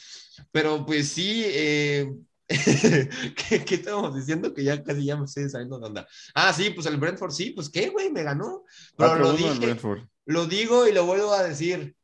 [0.51, 2.11] Pero pues sí, eh,
[2.47, 4.53] ¿qué, qué estamos diciendo?
[4.53, 6.07] Que ya casi ya me estoy saliendo de onda.
[6.35, 8.63] Ah, sí, pues el Brentford sí, pues qué, güey, me ganó.
[8.97, 11.95] Pero lo 4-1 el dije, lo digo y lo vuelvo a decir.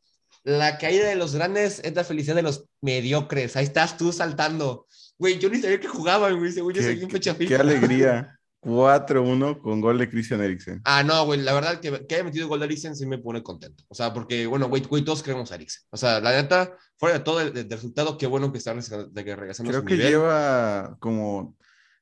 [0.44, 3.56] La caída de los grandes es la felicidad de los mediocres.
[3.56, 4.88] Ahí estás tú saltando.
[5.18, 6.52] Güey, yo ni sabía que jugaban, güey.
[6.52, 7.62] Según yo Qué, seguí en fecha qué FIFA.
[7.62, 8.36] alegría.
[8.62, 10.82] 4-1 con gol de Christian Eriksen.
[10.84, 13.42] Ah, no, güey, la verdad que, que haya metido gol de Eriksen sí me pone
[13.42, 13.84] contento.
[13.88, 15.84] O sea, porque, bueno, güey, güey todos queremos a Eriksen.
[15.92, 19.26] O sea, la neta, fuera de todo el, resultado, qué bueno que está reg- de
[19.26, 20.10] que regresando a Creo su que nivel.
[20.12, 21.56] lleva como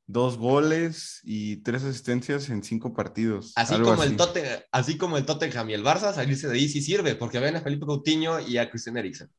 [0.07, 3.51] dos goles y tres asistencias en cinco partidos.
[3.55, 4.11] Así como, así.
[4.11, 7.39] El Totte- así como el Tottenham y el Barça, salirse de ahí sí sirve, porque
[7.39, 9.29] ven a Felipe Coutinho y a Christian Eriksen.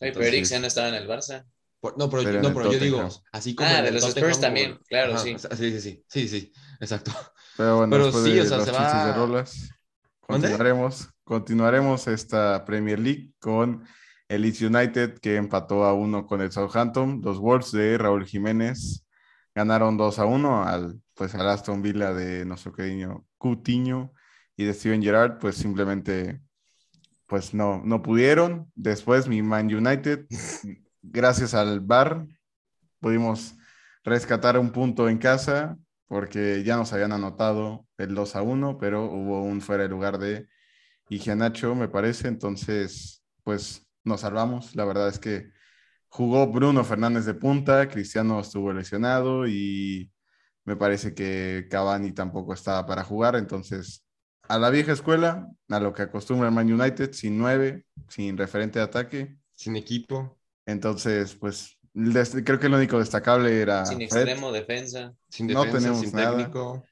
[0.00, 1.44] Ay, pero Eriksen no estaba en el Barça.
[1.82, 4.78] Por- no, pero, no, pero yo digo, así como Ah, de los Tottenham, Spurs también,
[4.88, 5.36] claro, sí.
[5.36, 7.10] sí, sí, sí, sí, sí, exacto.
[7.56, 9.70] Pero bueno, Pero después sí, de o sea, los se chistes va- de rolas,
[10.20, 13.84] continuaremos, continuaremos esta Premier League con
[14.28, 17.20] el Leeds United que empató a uno con el Southampton.
[17.20, 19.04] Los Wolves de Raúl Jiménez
[19.52, 24.12] ganaron 2 a 1 al, pues, al Aston Villa de nuestro querido Coutinho
[24.56, 26.40] y de Steven Gerrard, pues simplemente
[27.26, 28.70] pues no, no pudieron.
[28.76, 30.26] Después mi Man United,
[31.02, 32.26] gracias al VAR,
[33.00, 33.54] pudimos
[34.04, 39.04] rescatar un punto en casa porque ya nos habían anotado el 2 a 1, pero
[39.04, 40.48] hubo un fuera de lugar de
[41.08, 44.76] Igianacho, me parece, entonces pues nos salvamos.
[44.76, 45.50] La verdad es que
[46.08, 50.12] jugó Bruno Fernández de punta, Cristiano estuvo lesionado y
[50.64, 54.04] me parece que Cavani tampoco estaba para jugar, entonces
[54.48, 58.78] a la vieja escuela, a lo que acostumbra el Man United, sin nueve, sin referente
[58.78, 59.36] de ataque.
[59.54, 61.78] Sin equipo, Entonces, pues
[62.44, 65.12] creo que lo único destacable era Sin Fred, extremo, defensa.
[65.28, 66.36] sin No defensa, tenemos sin nada.
[66.36, 66.84] técnico.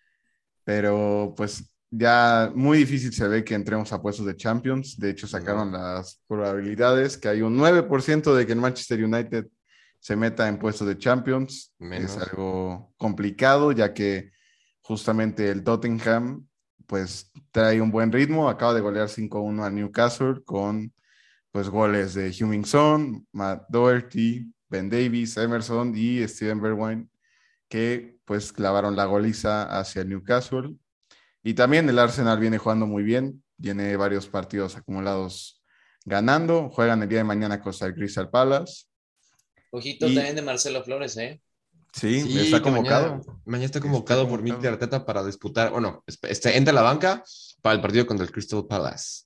[0.65, 4.97] pero pues ya muy difícil se ve que entremos a puestos de Champions.
[4.99, 9.47] De hecho, sacaron las probabilidades que hay un 9% de que el Manchester United
[9.99, 11.75] se meta en puestos de Champions.
[11.79, 12.13] Menos.
[12.13, 14.31] Es algo complicado, ya que
[14.83, 16.47] justamente el Tottenham
[16.87, 20.93] pues trae un buen ritmo, acaba de golear 5-1 a Newcastle con
[21.53, 27.11] pues goles de Heung-Min Son, Matt Doherty, Ben Davis, Emerson y Steven Bergwijn
[27.69, 30.75] que pues clavaron la goliza hacia el Newcastle.
[31.43, 35.63] Y también el Arsenal viene jugando muy bien, tiene varios partidos acumulados
[36.05, 38.85] ganando, juegan el día de mañana contra el Crystal Palace.
[39.71, 41.41] Ojito Y- también de Marcelo Flores, ¿eh?
[41.93, 43.17] Sí, Sí, está convocado.
[43.17, 44.59] Mañana, mañana está convocado por convocado.
[44.59, 47.25] Mikel Arteta para disputar, bueno, este, entra a la banca
[47.63, 49.25] para el partido contra el Crystal Palace.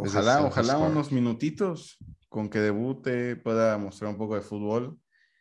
[0.00, 0.90] Ojalá, es ojalá Score.
[0.90, 4.98] unos minutitos con que debute, pueda mostrar un poco de fútbol.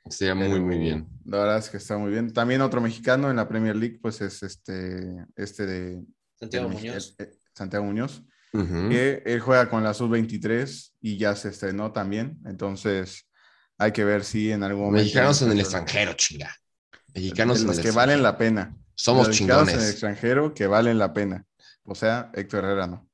[0.09, 1.07] Sería muy, Pero muy bien.
[1.25, 2.33] La verdad es que está muy bien.
[2.33, 6.03] También otro mexicano en la Premier League, pues es este, este de
[6.39, 7.15] Santiago Muñoz.
[7.19, 8.23] eh, eh, Santiago Muñoz.
[8.51, 12.39] Que él juega con la sub-23 y ya se estrenó también.
[12.45, 13.29] Entonces,
[13.77, 15.03] hay que ver si en algún momento.
[15.03, 16.55] Mexicanos en el extranjero, chinga.
[17.13, 17.95] Mexicanos en los el que extranjero.
[17.95, 18.75] valen la pena.
[18.95, 21.45] Somos Radicados en el extranjero que valen la pena.
[21.83, 23.08] O sea, Héctor Herrera no.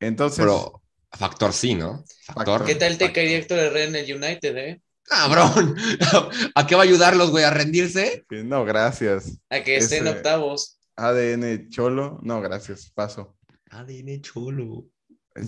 [0.00, 2.04] Entonces, Pero factor sí, ¿no?
[2.24, 2.64] Factor.
[2.64, 4.80] ¿Qué tal te caería Héctor Herrera en el United, eh?
[5.02, 5.74] Cabrón.
[6.54, 7.44] ¿A qué va a ayudarlos, güey?
[7.44, 8.24] ¿A rendirse?
[8.30, 9.38] no, gracias.
[9.50, 10.78] A que estén Ese- octavos.
[10.96, 13.36] ADN Cholo, no, gracias, paso.
[13.70, 14.86] ADN chulo.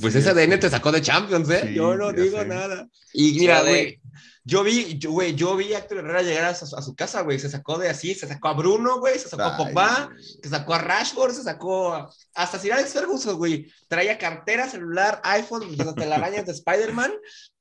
[0.01, 0.61] Pues Sí, ese ADN sí.
[0.61, 1.63] te sacó de Champions, ¿eh?
[1.69, 2.47] Sí, yo no digo sé.
[2.47, 2.89] nada.
[3.13, 4.01] Y mira, güey,
[4.45, 7.21] yo vi, yo, güey, yo vi a Héctor Herrera llegar a su, a su casa,
[7.23, 7.39] güey.
[7.39, 10.11] Se sacó de así, se sacó a Bruno, güey, se sacó a Pogba,
[10.43, 13.71] se sacó a Rashford, se sacó a- hasta Sir Alex Ferguson, güey.
[13.89, 17.13] Traía cartera, celular, iPhone, las telarañas de Spider-Man.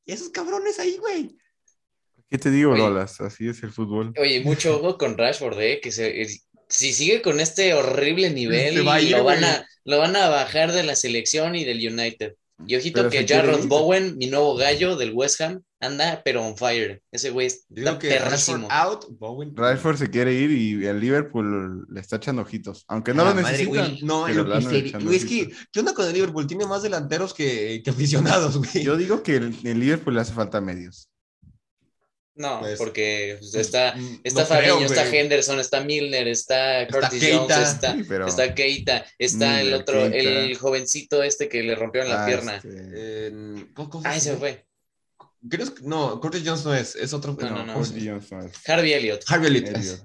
[0.06, 1.36] Y esos cabrones ahí, güey.
[2.30, 2.80] ¿Qué te digo, Oye.
[2.82, 3.20] Lolas?
[3.22, 4.14] Así es el fútbol.
[4.20, 8.88] Oye, mucho ojo con Rashford, eh, que se, es- si sigue con este horrible nivel,
[8.88, 12.36] va ir, lo, van a, lo van a bajar de la selección y del United.
[12.66, 13.68] Y ojito Pero que Jarrod.
[13.68, 17.02] Bowen, mi nuevo gallo del West Ham, anda pero on fire.
[17.10, 18.68] Ese güey está que perrísimo.
[18.70, 19.56] out, Bowen.
[19.56, 22.84] Rashford se quiere ir y el Liverpool le está echando ojitos.
[22.90, 23.96] Aunque no lo necesitan.
[24.02, 25.50] No, lo es que.
[25.72, 26.48] ¿qué onda con el Liverpool?
[26.48, 28.84] Tiene más delanteros que, que aficionados, güey.
[28.84, 31.10] Yo digo que el, el Liverpool le hace falta medios.
[32.40, 35.06] No, Pues, porque pues, está, Mm, está no creo, está.
[35.14, 37.38] Henderson, está Milner, está Curtis Keita.
[37.56, 42.24] Jones, está, pero- está Keita, está el otro, el jovencito este que le rompieron la
[42.24, 42.56] Ah, pierna.
[42.56, 44.66] este, Eh, ¿cómo- cómo Ay, se fue.
[45.50, 47.36] Creo que no, Curtis Jones no es, es otro.
[47.38, 47.74] No, no, no.
[47.74, 48.52] Curtis Jones no es.
[48.70, 49.24] Harvey Elliott.
[49.28, 50.02] Harvey Elliott.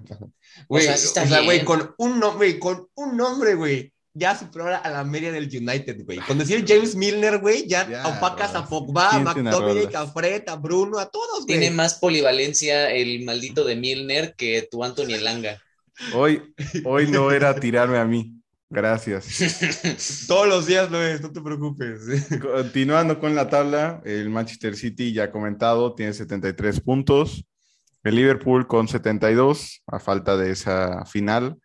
[0.67, 3.93] Güey, O o sea, sí está sea, güey, con un nombre, con un nombre, güey,
[4.15, 6.19] ya superó a la media del United, güey.
[6.19, 8.65] Con decir James Milner, güey, ya, Ya, opacas a.
[8.65, 11.59] Pogba, a ¿Quién tiene McTominay, a Fred, a Bruno, a todos, güey.
[11.59, 15.61] Tiene más polivalencia el maldito de Milner que tu Anthony Elanga.
[16.13, 16.41] Hoy,
[16.85, 18.31] hoy no era tirarme a mí.
[18.69, 20.25] Gracias.
[20.27, 22.01] Todos los días lo es, no te preocupes.
[22.41, 27.45] Continuando con la tabla, el Manchester City ya comentado tiene 73 puntos.
[28.03, 31.57] El Liverpool con 72 a falta de esa final.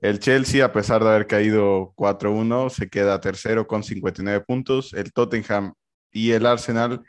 [0.00, 4.92] El Chelsea, a pesar de haber caído 4-1, se queda tercero con 59 puntos.
[4.92, 5.74] El Tottenham
[6.12, 7.02] y el Arsenal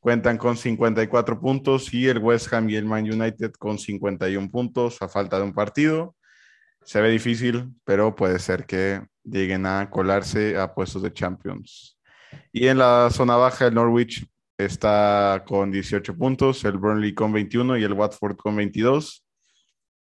[0.00, 5.00] cuentan con 54 puntos y el West Ham y el Man United con 51 puntos
[5.00, 6.16] a falta de un partido.
[6.84, 11.98] Se ve difícil, pero puede ser que lleguen a colarse a puestos de Champions.
[12.52, 14.26] Y en la zona baja, el Norwich
[14.58, 19.21] está con 18 puntos, el Burnley con 21 y el Watford con 22.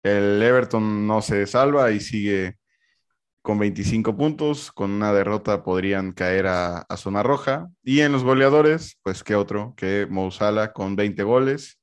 [0.03, 2.57] El Everton no se salva y sigue
[3.41, 4.71] con 25 puntos.
[4.71, 7.69] Con una derrota podrían caer a, a zona roja.
[7.83, 11.79] Y en los goleadores, pues qué otro que Mo Salah con 20 goles.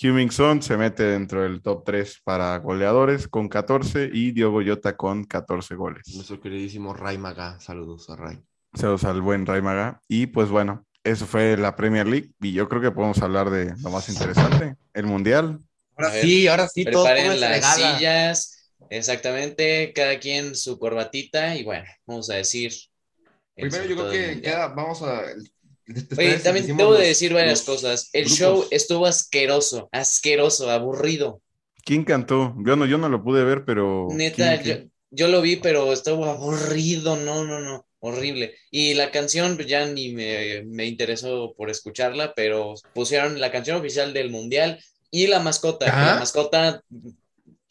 [0.00, 5.24] Hummingson se mete dentro del top 3 para goleadores con 14 y Diogo Jota con
[5.24, 6.02] 14 goles.
[6.14, 8.38] Nuestro queridísimo Ray Maga, saludos a Ray.
[8.74, 10.00] Saludos al buen Ray Maga.
[10.06, 12.30] Y pues bueno, eso fue la Premier League.
[12.40, 15.60] Y yo creo que podemos hablar de lo más interesante, el Mundial.
[15.98, 17.98] Ahora ver, sí, ahora sí, todo, todo Preparen se las regala.
[17.98, 22.72] sillas, exactamente, cada quien su corbatita y bueno, vamos a decir.
[23.56, 25.22] el Primero yo creo que queda, vamos a...
[25.86, 28.10] después Oye, de- también debo de los- decir varias cosas.
[28.12, 28.38] El grupos.
[28.38, 31.42] show estuvo asqueroso, asqueroso, aburrido.
[31.84, 32.54] ¿Quién cantó?
[32.64, 34.06] Yo no, yo no lo pude ver, pero.
[34.10, 38.54] Neta, ¿quién- yo, yo lo vi, pero estuvo aburrido, no, no, no, horrible.
[38.70, 43.78] Y la canción pues, ya ni me, me interesó por escucharla, pero pusieron la canción
[43.78, 44.78] oficial del mundial
[45.10, 45.86] y la mascota.
[45.92, 46.14] ¿Ah?
[46.14, 46.82] La mascota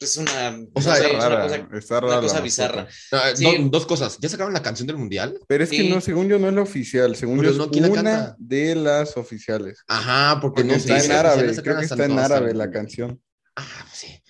[0.00, 0.30] es una,
[0.74, 2.88] O sea, no sé, es es una cosa, está una rara la cosa bizarra.
[3.12, 3.44] No, eh, Sí.
[3.44, 4.18] do- dos cosas.
[4.20, 5.40] ¿Ya sacaron la canción del mundial?
[5.48, 5.76] Pero es Sí.
[5.78, 7.90] que no, según yo no es la oficial, según Pero yo no, es ¿quién la
[7.90, 8.36] una canta?
[8.38, 9.80] de las oficiales.
[9.88, 13.20] Ajá, porque, Porque no está en árabe, creo que está en árabe la canción.
[13.56, 14.22] Ah, sí.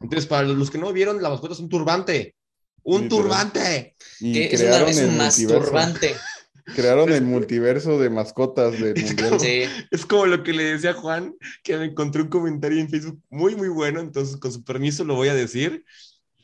[0.00, 2.34] Entonces, para los que no vieron, la mascota es un turbante.
[2.82, 3.96] ¡Un turbante!
[4.20, 5.72] Y Que es, una- es un multiverso.
[5.72, 6.14] masturbante.
[6.64, 9.38] Crearon el multiverso de mascotas del mundial.
[9.38, 9.64] Sí.
[9.90, 13.20] Es como lo que le decía a Juan, que me encontré un comentario en Facebook
[13.28, 15.84] muy, muy bueno, entonces con su permiso lo voy a decir.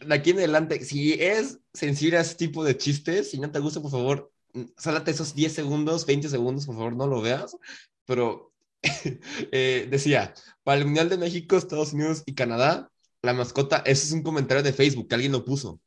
[0.04, 3.61] De aquí en adelante, si es sensible a ese tipo de chistes, si no te
[3.61, 7.56] gusta, por favor, mm, sálate esos 10 segundos, 20 segundos, por favor, no lo veas.
[8.04, 8.52] Pero
[9.52, 12.90] eh, decía, para el Mundial de México, Estados Unidos y Canadá,
[13.22, 15.80] la mascota, ese es un comentario de Facebook que alguien lo puso.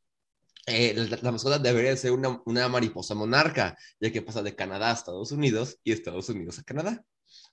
[0.66, 4.90] Eh, la, la mascota debería ser una, una mariposa monarca, ya que pasa de Canadá
[4.90, 7.04] a Estados Unidos y Estados Unidos a Canadá.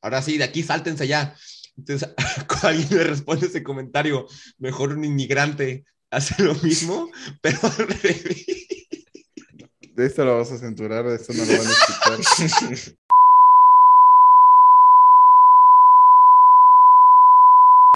[0.01, 1.35] Ahora sí, de aquí sáltense ya.
[1.77, 2.09] Entonces,
[2.63, 7.09] alguien me responde ese comentario, mejor un inmigrante hace lo mismo,
[7.41, 8.45] pero al revés.
[9.93, 12.95] De esto lo vas a censurar, de esto no lo van a escuchar.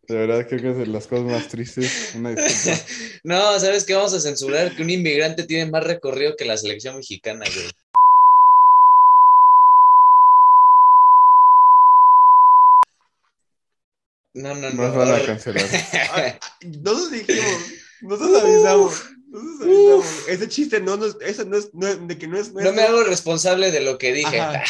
[0.08, 2.12] De verdad creo que es de las cosas más tristes.
[2.16, 2.80] Una disculpa.
[3.24, 3.96] No, ¿sabes qué?
[3.96, 7.68] Vamos a censurar que un inmigrante tiene más recorrido que la selección mexicana, güey.
[14.34, 14.84] No, no, no.
[14.84, 15.64] Nos van a cancelar.
[16.62, 17.58] Nosotros dijimos,
[18.02, 19.04] Nosotros avisamos.
[19.30, 20.28] Nosotros avisamos.
[20.28, 22.82] Ese chiste no, no, es- eso no es, no de que no es No me
[22.82, 24.40] hago responsable de lo que dije.
[24.40, 24.64] Ajá.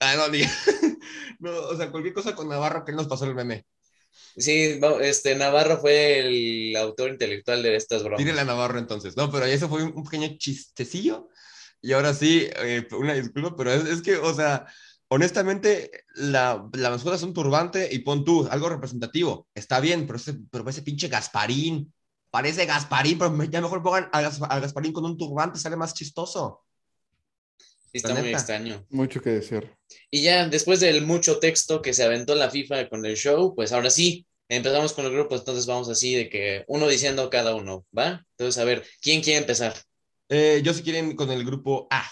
[0.00, 0.42] Ah, no, ni-
[1.40, 3.64] no, o sea, cualquier cosa con Navarro que él nos pasó el meme.
[4.36, 8.18] Sí, este Navarro fue el autor intelectual de estas bromas.
[8.18, 9.16] Tírele a Navarro entonces.
[9.16, 11.28] No, pero eso fue un, pequeño chistecillo.
[11.82, 14.66] Y ahora sí, eh, una disculpa, pero es, es que, o sea,
[15.08, 19.48] honestamente, la, la mascota es un turbante y pon tú algo representativo.
[19.54, 21.92] Está bien, pero ese, pero ese pinche Gasparín.
[22.30, 24.20] Parece Gasparín, pero ya mejor pongan a
[24.60, 26.62] Gasparín con un turbante, sale más chistoso.
[27.90, 28.38] Sí, está muy neta.
[28.38, 28.86] extraño.
[28.90, 29.72] Mucho que decir.
[30.10, 33.72] Y ya después del mucho texto que se aventó la FIFA con el show, pues
[33.72, 37.84] ahora sí, empezamos con el grupo, entonces vamos así de que uno diciendo cada uno,
[37.96, 38.24] ¿va?
[38.36, 39.74] Entonces, a ver, ¿quién quiere empezar?
[40.28, 42.04] Eh, yo si quieren con el grupo A.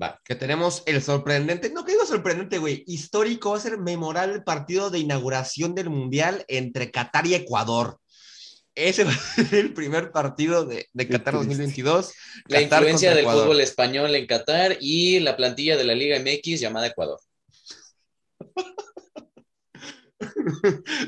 [0.00, 0.20] Va.
[0.22, 4.44] que tenemos el sorprendente, no que digo sorprendente, güey, histórico, va a ser memorable el
[4.44, 7.98] partido de inauguración del Mundial entre Qatar y Ecuador.
[8.76, 11.48] Ese va a ser el primer partido de, de Qatar triste.
[11.48, 12.12] 2022.
[12.48, 13.42] La Qatar influencia del Ecuador.
[13.44, 17.18] fútbol español en Qatar y la plantilla de la Liga MX llamada Ecuador.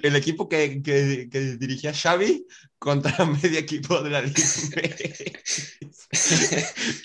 [0.02, 2.46] El equipo que, que, que dirigía Xavi
[2.78, 4.42] contra medio equipo de la Liga.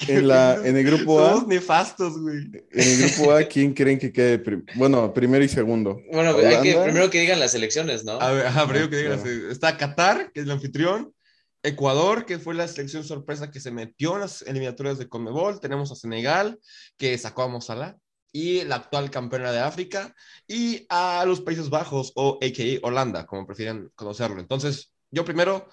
[0.08, 2.38] En, la, en el grupo A, Somos nefastos, güey.
[2.38, 4.40] en el grupo A, ¿quién creen que quede?
[4.40, 6.00] prim- Bueno, primero y segundo.
[6.12, 8.14] Bueno, hay que primero que digan las elecciones, ¿no?
[8.14, 11.14] A ver, ajá, pero yo que Ah, eh, está Qatar, que es el anfitrión,
[11.64, 15.92] Ecuador, que fue la selección sorpresa que se metió en las eliminatorias de Conmebol, tenemos
[15.92, 16.60] a Senegal,
[16.98, 17.98] que sacó a Mozala,
[18.34, 20.14] y la actual campeona de África,
[20.48, 22.86] y a los Países Bajos, o a.k.a.
[22.86, 24.42] Holanda, como prefieren conocerlo.
[24.42, 25.70] Entonces, yo primero,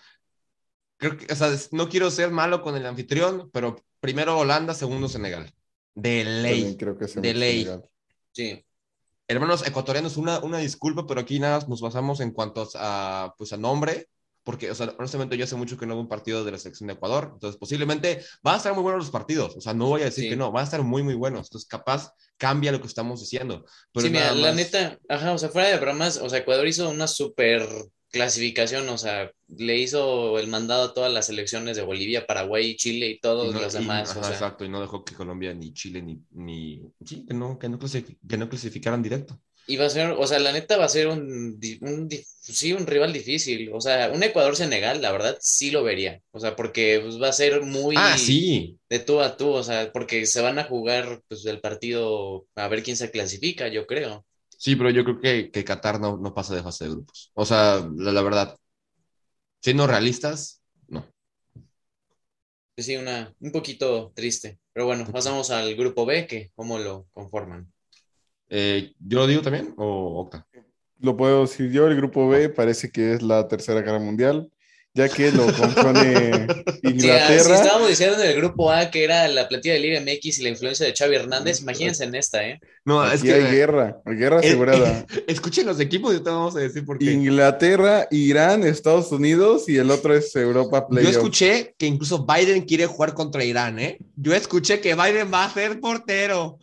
[0.99, 5.09] creo que, o sea, no quiero ser malo con el anfitrión, pero primero Holanda, segundo
[5.09, 5.53] Senegal.
[5.95, 6.77] De También ley.
[6.77, 7.69] creo que se de ley.
[8.33, 8.65] Sí.
[9.27, 13.57] Hermanos ecuatorianos, una, una disculpa, pero aquí nada nos basamos en cuanto a, pues, a
[13.57, 14.09] nombre,
[14.43, 16.87] porque, o sea, honestamente yo hace mucho que no veo un partido de la selección
[16.89, 20.03] de Ecuador, entonces posiblemente van a estar muy buenos los partidos, o sea, no voy
[20.03, 20.31] a decir Sí.
[20.31, 23.65] que no, van a estar muy, muy buenos, entonces capaz cambia lo que estamos diciendo.
[23.93, 26.89] Pero sí, mira, la neta, ajá, o sea, fuera de bromas, o sea, Ecuador hizo
[26.89, 27.67] una super
[28.13, 33.09] clasificación, o sea, le hizo el mandado a todas las selecciones de Bolivia, Paraguay, Chile
[33.09, 35.55] y todos no- los y- demás, ajá, o sea, exacto, y no dejó que Colombia
[35.55, 39.41] ni Chile ni, ni sí, que no, que no, clasific- que no clasificaran directo.
[39.67, 42.09] Y va a ser, o sea, la neta va a ser un, un
[42.41, 46.57] sí, un rival difícil, o sea, un Ecuador-Senegal, la verdad, sí lo vería, o sea,
[46.57, 50.27] porque pues, va a ser muy Ah, sí, de tú a tú, o sea, porque
[50.27, 54.27] se van a jugar, pues, el partido a ver quién se clasifica, yo creo.
[54.57, 57.31] sí, pero yo creo que, que Qatar no, no pasa de fase de grupos.
[57.35, 58.57] O sea, la, la verdad,
[59.61, 61.05] siendo realistas, no.
[62.77, 67.71] Sí, una, un poquito triste, pero bueno, pasamos al grupo B, que cómo lo conforman.
[68.51, 70.47] Eh, ¿yo lo digo también o Octa?
[70.99, 74.51] Lo puedo decir yo, el grupo B parece que es la Tercera Guerra Mundial,
[74.93, 77.55] ya que lo compone Sí, ah, si Inglaterra.
[77.55, 80.49] estábamos diciendo en el grupo A que era la plantilla de Liga MX y la
[80.49, 82.59] influencia de Xavi Hernández, imagínense en esta, ¿eh?
[82.85, 85.07] No, es Aquí que hay guerra, guerra Eh, asegurada.
[85.29, 87.13] escuchen los equipos y te vamos a decir por qué.
[87.13, 91.13] Inglaterra, Irán, Estados Unidos y el otro es Europa Yo Playoff.
[91.13, 93.97] escuché que incluso Biden quiere jugar contra Irán, ¿eh?
[94.17, 96.59] Yo escuché que Biden va a ser portero.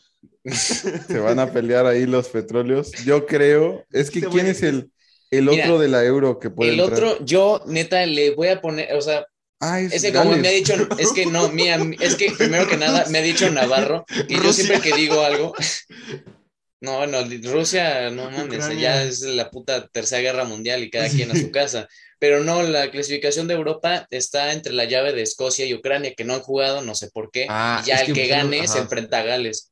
[1.08, 2.92] Se van a pelear ahí los petróleos.
[3.06, 3.86] Yo creo.
[3.92, 4.92] Es que Este ¿quién es el,
[5.32, 7.04] el Mira, otro de la euro que puede El entrar?
[7.04, 9.26] otro, yo neta le voy a poner, o sea,
[9.60, 12.68] Ah, es es que como me ha dicho, es que no, mira, es que primero
[12.68, 15.52] que nada me ha dicho Navarro que yo siempre que digo algo,
[16.80, 18.80] no, no, Rusia, no mames, Ucrania.
[18.80, 21.88] ya es la puta tercera guerra mundial y cada quien a su casa.
[22.20, 26.24] Pero no, la clasificación de Europa está entre la llave de Escocia y Ucrania, que
[26.24, 27.48] no han jugado, no sé por qué.
[27.50, 29.72] Ah, y ya el que gane se enfrenta a Gales.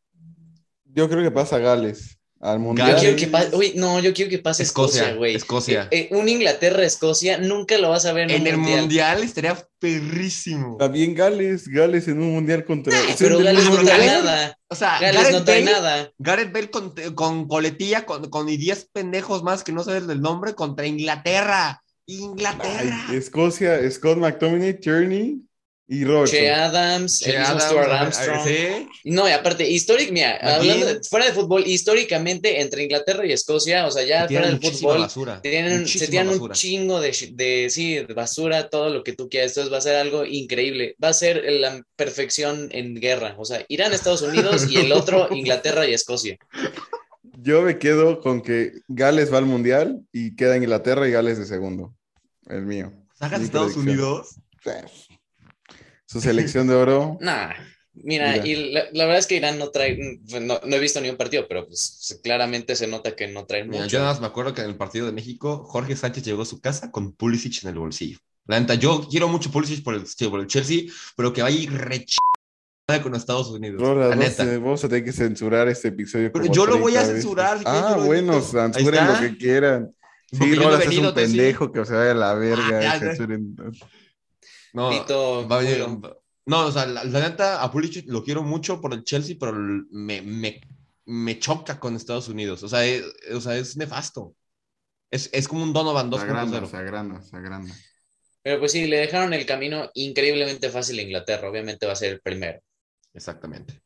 [0.95, 2.95] Yo creo que pasa Gales al Yo mundial.
[2.99, 5.35] quiero que pase, uy, no, yo quiero que pase Escocia, güey.
[5.35, 5.87] Escocia.
[5.91, 8.79] Eh, eh, un Inglaterra-Escocia nunca lo vas a ver en, En un el mundial.
[8.81, 10.77] mundial estaría perrísimo.
[10.77, 12.97] También Gales, Gales en un mundial contra.
[13.17, 14.57] Pero Gales no trae nada.
[14.67, 16.11] O sea, Gales Gareth no trae Bale- nada.
[16.17, 20.21] Gareth Bale con, con coletilla, con, con y 10 pendejos más que no sabes del
[20.21, 21.81] nombre contra Inglaterra.
[22.07, 23.05] Inglaterra.
[23.09, 25.41] Ay, Escocia, Scott McTominay, Tierney
[25.87, 26.39] y Robertson.
[26.39, 28.47] Che Adams, Che el mismo Adams, Stuart Armstrong.
[28.47, 28.87] sí.
[29.03, 33.85] No, y aparte, históric, mira, hablando de- fuera de fútbol, históricamente entre Inglaterra y Escocia,
[33.85, 35.41] o sea, ya fuera del fútbol, basura.
[35.41, 39.51] tienen, se un chingo de, de, sí, de basura, todo lo que tú quieras.
[39.51, 40.95] Entonces va a ser algo increíble.
[41.03, 43.35] Va a ser la perfección en guerra.
[43.37, 46.37] O sea, Irán, Estados Unidos y el otro, Inglaterra y Escocia.
[47.37, 51.45] Yo me quedo con que Gales va al mundial y queda Inglaterra y Gales de
[51.45, 51.93] segundo.
[52.47, 52.91] El mío.
[53.19, 53.99] ¿Sacas Estados predicción.
[53.99, 54.35] Unidos?
[56.07, 57.17] Su selección de oro.
[57.21, 57.53] Nah.
[57.97, 58.45] Mira, Mira.
[58.45, 59.97] y la, la verdad es que Irán no trae,
[60.41, 63.63] no, no he visto ni un partido, pero pues claramente se nota que no trae
[63.63, 63.93] Mira, mucho.
[63.93, 66.45] yo nada más me acuerdo que en el partido de México, Jorge Sánchez llegó a
[66.45, 68.17] su casa con Pulisic en el bolsillo.
[68.47, 70.81] La neta, yo quiero mucho Pulisic por el, por el Chelsea,
[71.15, 72.05] pero que vaya a ir re
[73.01, 73.81] con Estados Unidos.
[73.81, 74.43] Ahora, la no neta.
[74.43, 76.31] sé, vamos a tener que censurar este episodio.
[76.33, 77.23] Pero yo lo voy a 30 veces.
[77.23, 79.95] censurar, si Ah, bueno, censuren lo que quieran.
[80.31, 81.37] Sí, Rolas es venido un decir.
[81.37, 82.77] pendejo que se vaya a la verga.
[82.77, 82.99] Ah, ya, ya.
[82.99, 83.55] censuren.
[84.75, 85.87] No, Tito, va a venir-
[86.47, 89.53] no, o sea, la, la neta, a Pulisic lo quiero mucho por el Chelsea, pero
[89.53, 90.61] me, me,
[91.05, 92.61] me choca con Estados Unidos.
[92.61, 93.03] O sea, es,
[93.33, 94.35] o sea, es nefasto.
[95.09, 96.69] Es, es como un Donovan Se agranda, 2.0.
[96.69, 97.73] se agranda, se agranda.
[98.43, 101.49] Pero pues sí, le dejaron el camino increíblemente fácil a Inglaterra.
[101.49, 102.59] Obviamente va a ser el primero.
[103.13, 103.81] Exactamente.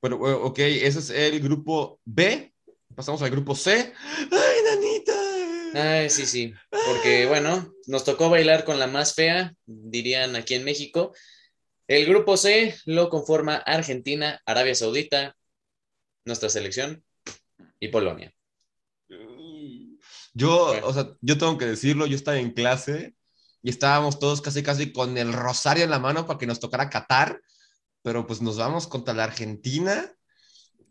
[0.00, 2.54] Bueno, ok, ese es el grupo B.
[2.94, 3.92] Pasamos al grupo C.
[4.30, 4.67] ¡Ay, nanita!
[5.74, 6.54] Ay, sí, sí.
[6.70, 11.12] Porque bueno, nos tocó bailar con la más fea, dirían aquí en México.
[11.86, 15.36] El grupo C lo conforma Argentina, Arabia Saudita,
[16.24, 17.02] nuestra selección
[17.80, 18.32] y Polonia.
[20.34, 20.86] Yo, Bueno.
[20.86, 23.14] o sea, yo tengo que decirlo, yo estaba en clase
[23.62, 26.90] y estábamos todos casi casi con el rosario en la mano para que nos tocara
[26.90, 27.40] Qatar,
[28.02, 30.12] pero pues nos vamos contra la Argentina.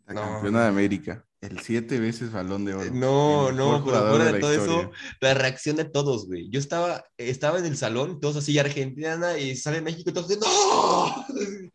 [0.07, 0.21] La No.
[0.21, 1.23] campeona de América.
[1.39, 2.91] El siete veces balón de oro.
[2.91, 4.91] No, no, pero jugador fuera de todo eso,
[5.21, 6.49] la reacción de todos, güey.
[6.49, 10.37] Yo estaba, estaba en el salón, todos así, Argentina, y sale México, y todos de
[10.37, 11.25] ¡No!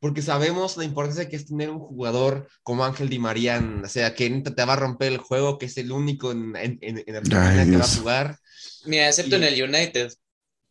[0.00, 3.88] Porque sabemos la importancia que es tener un jugador como Ángel Di María, en- o
[3.88, 7.02] sea, que te va a romper el juego, que es el único en, en, en-
[7.04, 8.38] en Argentina Ay, que va a jugar.
[8.84, 10.12] Mira, excepto Y- en el United.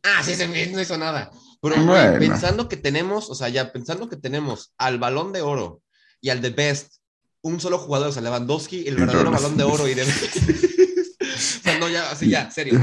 [0.03, 1.29] Ah, sí, ese güey no hizo nada.
[1.61, 2.19] Pero Bueno.
[2.19, 5.81] pensando que tenemos, o sea, ya pensando que tenemos al balón de oro
[6.21, 6.96] y al de best,
[7.43, 11.79] un solo jugador, o sea, Lewandowski, el verdadero balón de oro y de o sea,
[11.79, 12.79] no, ya, así ya, serio,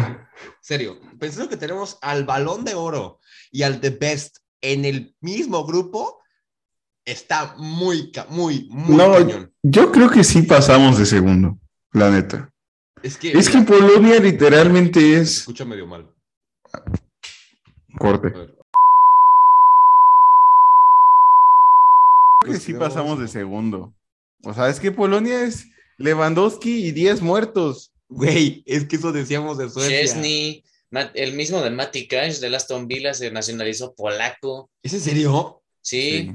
[0.61, 0.99] serio.
[1.19, 3.21] Pensando que tenemos al balón de oro
[3.53, 6.21] y al de best en el mismo grupo,
[7.05, 9.53] está muy, ca- muy, muy No, cañón.
[9.63, 11.59] yo creo que sí pasamos de segundo,
[11.93, 12.51] la neta.
[13.03, 15.39] Es que, Es que Polonia literalmente es.
[15.41, 16.11] escucha medio mal.
[17.99, 18.33] Corte.
[18.33, 18.47] Creo
[22.41, 23.93] que Pues sí no, pasamos de segundo.
[24.45, 25.67] O sea, es que Polonia es
[25.99, 27.93] Lewandowski y 10 muertos.
[28.09, 29.99] Güey, es que eso decíamos de Suecia.
[30.01, 30.63] Chesney,
[31.15, 34.71] el mismo de Matty Cash del Aston Villa se nacionalizó polaco.
[34.83, 35.63] ¿Es en serio?
[35.81, 36.31] Sí,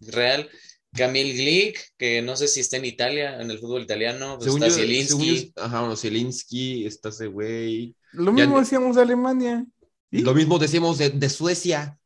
[0.00, 0.48] real.
[0.96, 4.36] Camil Glick, que no sé si está en Italia, en el fútbol italiano.
[4.38, 4.88] Pues Según está yo- según
[5.18, 5.52] Zielinski.
[5.56, 7.96] yo- ajá, bueno, Zielinski, está ese güey.
[8.12, 9.66] Lo Ya- mismo decíamos de Alemania.
[10.12, 10.20] ¿Y?
[10.20, 11.98] Lo mismo decíamos de, de Suecia.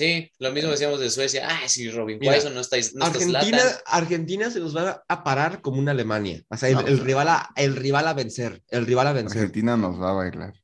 [0.00, 1.46] Sí, lo mismo decíamos de Suecia.
[1.46, 3.58] Ah, sí, Robin Mira, Quaison no está, no Argentina.
[3.84, 6.42] Argentina se nos va a parar como una Alemania.
[6.48, 8.62] O sea, el, No, el rival a, el rival a vencer.
[8.68, 9.36] El rival a vencer.
[9.42, 10.54] Argentina nos va a bailar.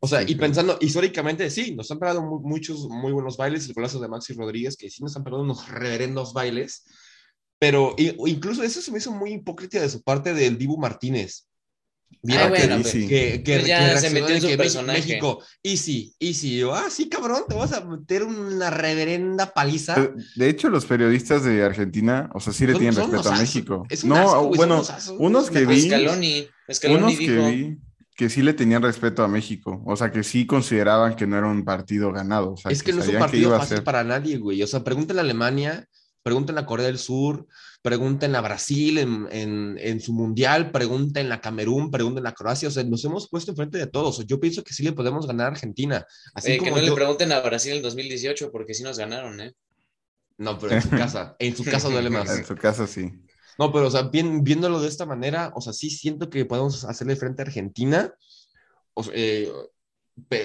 [0.00, 0.34] O sea, Sí, y sí.
[0.36, 3.66] pensando históricamente, sí, nos han pegado mu- muchos muy buenos bailes.
[3.68, 6.84] El golazo de Maxi Rodríguez, que sí nos han pegado unos reverendos bailes.
[7.58, 11.47] Pero incluso eso se me hizo muy hipócrita de su parte del Dibu Martínez.
[12.20, 14.98] ¿Vieron Ah, que- bueno, que, que, Pues ya que se metió en su personaje.
[15.00, 16.54] México, easy, easy.
[16.54, 20.10] Y yo, ah, sí, cabrón, te vas a meter una reverenda paliza.
[20.34, 23.38] De- hecho, los periodistas de Argentina, o sea, sí le Son- tienen son respeto a
[23.38, 23.86] México.
[23.88, 24.82] Es un No, asco, güey, bueno,
[25.18, 27.32] unos que vi- Scaloni, Scaloni unos dijo.
[27.34, 27.76] que vi
[28.16, 29.80] que sí le tenían respeto a México.
[29.86, 32.54] O sea, que sí consideraban que no era un partido ganado.
[32.54, 34.60] O sea, Es que no es un partido fácil ser- para nadie, güey.
[34.60, 35.86] O sea, pregúntenle a Alemania,
[36.24, 37.46] pregúntenle a Corea del Sur,
[37.88, 42.68] pregúntenle a Brasil en, en, en su mundial, pregúntenle a Camerún, pregúntenle a Croacia.
[42.68, 44.08] O sea, nos hemos puesto enfrente de todos.
[44.08, 46.04] O sea, yo pienso que sí le podemos ganar a Argentina.
[46.34, 48.98] Así Eh, que como no le yo- pregunten a Brasil en 2018 porque sí nos
[48.98, 49.54] ganaron, ¿eh?
[50.36, 51.34] No, pero en su casa.
[51.38, 52.28] En su casa duele más.
[52.36, 53.10] En su casa sí.
[53.58, 56.84] No, pero, o sea, bien- viéndolo de esta manera, o sea, sí siento que podemos
[56.84, 58.12] hacerle frente a Argentina.
[58.94, 59.50] O sea, eh,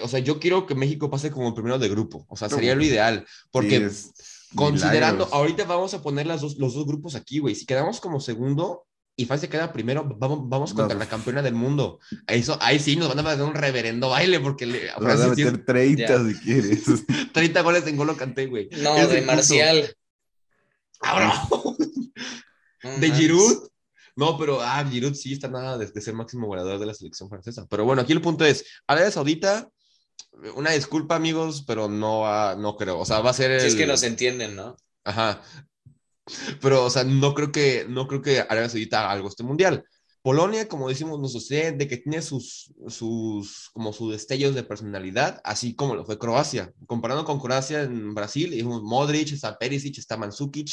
[0.01, 2.25] o sea, yo quiero que México pase como primero de grupo.
[2.29, 3.25] O sea, sería lo ideal.
[3.51, 4.11] Porque Sí, es
[4.55, 5.33] Considerando, milagros.
[5.33, 7.55] ahorita vamos a poner las dos, los dos grupos aquí, güey.
[7.55, 8.85] Si quedamos como segundo
[9.15, 11.99] y Francia queda primero, vamos, vamos contra la campeona del mundo.
[12.27, 15.27] Eso, ahí sí nos van a dar un reverendo baile porque le, a vas a
[15.27, 16.23] meter 30 Ya.
[16.27, 16.83] si quieres.
[17.07, 18.69] tiene 30 goles en Golo Canté, güey.
[18.81, 19.95] No, Es de Marcial.
[21.01, 21.33] Ahora,
[22.83, 23.11] No de.
[23.11, 23.67] Giroud.
[24.15, 27.29] No, pero ah, Giroud sí está nada de, de ser máximo goleador de la selección
[27.29, 27.65] francesa.
[27.69, 29.69] Pero bueno, aquí el punto es, Arabia Saudita,
[30.55, 32.99] una disculpa, amigos, pero no va, no creo.
[32.99, 33.61] O sea, va a ser el...
[33.61, 34.75] Si es que nos entienden, ¿no?
[35.03, 35.41] Ajá.
[36.61, 39.85] Pero, o sea, no creo que, no creo que Arabia Saudita haga algo este mundial.
[40.21, 45.41] Polonia, como decimos, nos sucede de que tiene sus, sus, como sus destellos de personalidad,
[45.43, 46.71] así como lo fue Croacia.
[46.87, 50.69] Comparando con Croacia en Brasil, dijimos Modric, está Perisic, está Mandzukic.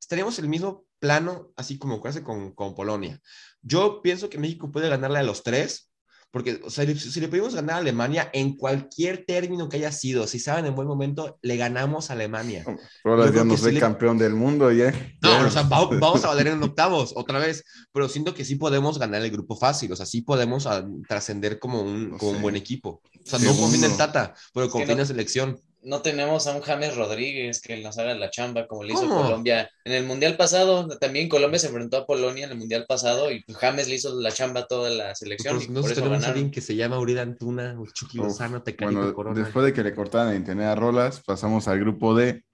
[0.00, 3.20] Estaríamos en el mismo plano, así como Croacia con, con Polonia.
[3.60, 5.91] Yo pienso que México puede ganarle a los tres,
[6.32, 10.26] Porque o sea, si le pedimos ganar a Alemania en cualquier término que haya sido,
[10.26, 12.64] si saben en buen momento, le ganamos a Alemania.
[13.04, 14.92] Ahora ya no soy campeón del mundo, ya.
[15.20, 18.98] No, o sea, vamos, a valer en octavos otra vez, pero siento que sí podemos
[18.98, 22.56] ganar el grupo fácil, o sea, sí podemos ah, trascender como, un, como un buen
[22.56, 23.02] equipo.
[23.04, 26.62] O sea, no confío en Tata, pero confío en la selección no tenemos a un
[26.62, 29.68] James Rodríguez que nos haga la chamba como le hizo Colombia.
[29.84, 33.44] En el Mundial pasado, también Colombia se enfrentó a Polonia en el Mundial pasado y
[33.52, 35.56] James le hizo la chamba a toda la selección.
[35.56, 39.66] Pues, no tenemos a alguien que se llama Uriel Antuna o Chucky Lozano, bueno, Después
[39.66, 42.44] de que le cortaran internet a Rolas, pasamos al grupo D,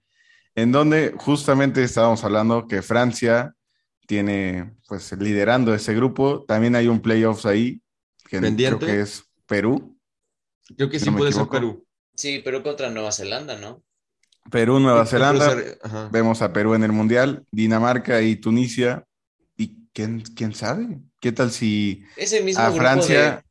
[0.55, 3.53] en donde justamente estábamos hablando que Francia
[4.07, 6.45] tiene, pues, liderando ese grupo.
[6.47, 7.81] También hay un playoffs ahí,
[8.27, 9.95] que creo que es Perú.
[10.75, 11.85] Creo que sí puede ser Perú.
[12.19, 13.81] Sí, Perú contra Nueva Zelanda, ¿no?
[14.51, 15.55] Perú, Nueva Zelanda.
[16.11, 19.05] Vemos a Perú en el Mundial, Dinamarca y Tunisia.
[19.55, 20.99] ¿Y quién, quién sabe?
[21.21, 22.03] ¿Qué tal si
[22.57, 23.41] a Francia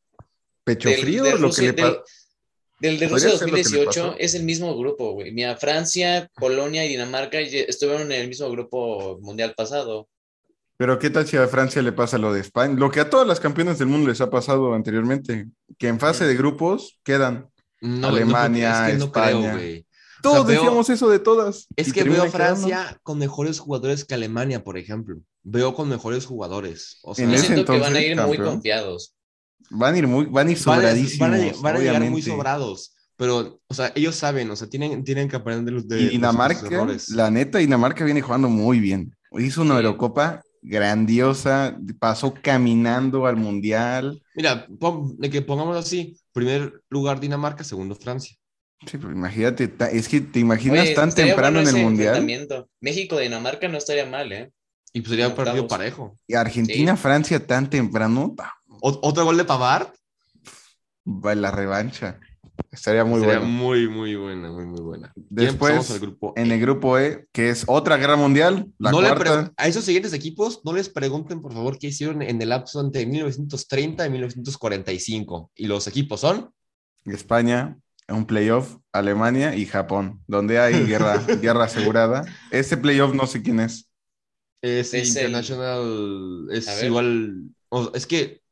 [0.64, 1.96] pecho frío lo que le del,
[2.78, 5.32] del de Rusia 2018 es el mismo grupo, güey.
[5.32, 10.10] Mira, Francia, Polonia y Dinamarca estuvieron en el mismo grupo mundial pasado.
[10.76, 12.74] Pero ¿qué tal si a Francia le pasa lo de España?
[12.74, 15.46] Lo que a todas las campeones del mundo les ha pasado anteriormente,
[15.78, 17.48] que en fase de grupos quedan
[17.80, 19.58] Alemania, España.
[20.22, 21.68] Todos decíamos eso de todas.
[21.76, 25.16] Es que veo a Francia con mejores jugadores que Alemania, por ejemplo.
[25.42, 26.98] Veo con mejores jugadores.
[27.02, 29.14] O sea, siento que van a ir muy confiados.
[29.70, 31.62] Van a ir muy, van a ir sobradísimos.
[31.62, 32.94] Van a, llegar muy sobrados.
[33.16, 36.86] Pero, o sea, ellos saben, o sea, tienen, tienen que aprender de, de, y Dinamarca,
[37.08, 39.12] la neta, Dinamarca viene jugando muy bien.
[39.32, 44.22] Hizo una Eurocopa grandiosa, pasó caminando al Mundial.
[44.36, 44.66] Mira,
[45.18, 48.36] de que pongamos así, primer lugar Dinamarca, segundo Francia.
[48.86, 52.26] Sí, pero imagínate, es que te imaginas tan temprano en el Mundial.
[52.80, 54.52] México-Dinamarca no estaría mal, ¿eh?
[54.92, 56.16] Y pues sería un partido parejo.
[56.26, 58.34] Y Argentina-Francia tan temprano.
[58.80, 59.88] ¿Otro gol de Pavard?
[61.06, 62.20] Va la revancha.
[62.70, 65.12] Estaría muy Sería muy, muy buena, muy, muy buena.
[65.14, 66.00] Después,
[66.36, 69.52] en el grupo E, que es otra guerra mundial, la cuarta.
[69.56, 73.06] a esos siguientes equipos, no les pregunten, por favor, qué hicieron en el lapso entre
[73.06, 75.50] 1930 y 1945.
[75.54, 76.50] Y los equipos son...
[77.04, 77.78] España,
[78.08, 82.24] un playoff, Alemania y Japón, donde hay guerra, guerra asegurada.
[82.50, 83.88] Ese playoff no sé quién es.
[84.60, 87.50] Es, International, es igual,
[87.94, 88.42] es que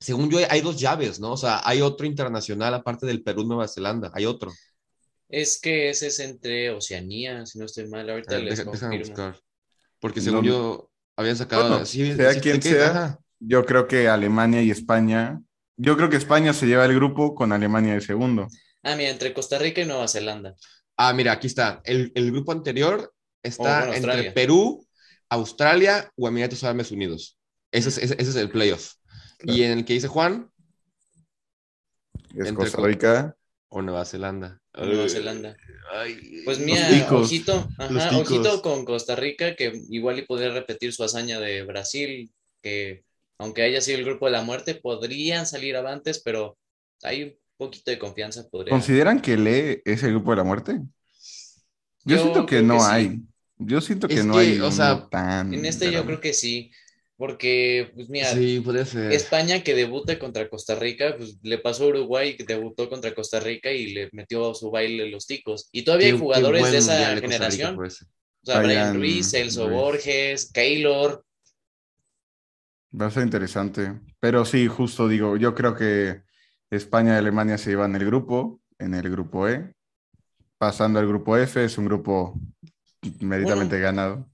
[0.00, 1.32] según yo, hay dos llaves, ¿no?
[1.32, 4.52] O sea, hay otro internacional aparte del Perú-Nueva Zelanda, hay otro.
[5.28, 9.38] Es que ese es entre Oceanía, si no estoy mal, ahorita les buscar.
[10.00, 11.84] Porque según yo, habían sacado...
[11.84, 15.40] sea quien sea, yo creo que Alemania y España...
[15.80, 18.48] Yo creo que España se lleva el grupo con Alemania de segundo.
[18.82, 20.56] Ah, mira, entre Costa Rica y Nueva Zelanda.
[20.96, 21.80] Ah, mira, aquí está.
[21.84, 23.12] El, grupo anterior
[23.44, 24.84] está oh, entre Perú,
[25.28, 27.38] Australia o Emiratos Árabes Unidos.
[27.70, 28.94] Ese es, ese es el playoff.
[29.42, 30.50] Y en el que dice Juan.
[32.36, 33.34] Es Costa Rica.
[33.70, 34.60] O Nueva Zelanda.
[34.74, 35.56] Nueva Zelanda.
[36.44, 37.68] pues mira, ojito,
[38.16, 42.32] ojito con Costa Rica, que igual y podría repetir su hazaña de Brasil,
[42.62, 43.04] que
[43.38, 46.56] aunque haya sido el grupo de la muerte, podrían salir avantes, pero
[47.02, 48.46] hay un poquito de confianza.
[48.68, 50.80] ¿Consideran que lee es el grupo de la muerte?
[52.04, 53.20] Yo, siento que no hay.
[53.58, 54.60] Yo siento que no hay.
[54.60, 56.70] O sea, en este yo creo que sí.
[57.18, 58.30] Porque, pues mira,
[59.10, 63.40] España que debuta contra Costa Rica, pues le pasó a Uruguay que debutó contra Costa
[63.40, 65.68] Rica y le metió su baile los ticos.
[65.72, 67.76] Y todavía hay jugadores de esa generación.
[67.76, 67.90] o
[68.44, 71.24] sea, Brian, Ruiz, Celso Borges, Keylor.
[72.98, 74.00] Va a ser interesante.
[74.20, 76.22] Pero sí, justo digo, yo creo que
[76.70, 79.74] España y Alemania se llevan el grupo, en el grupo E.
[80.56, 82.40] Pasando al grupo F, es un grupo
[83.18, 84.30] meritamente ganado.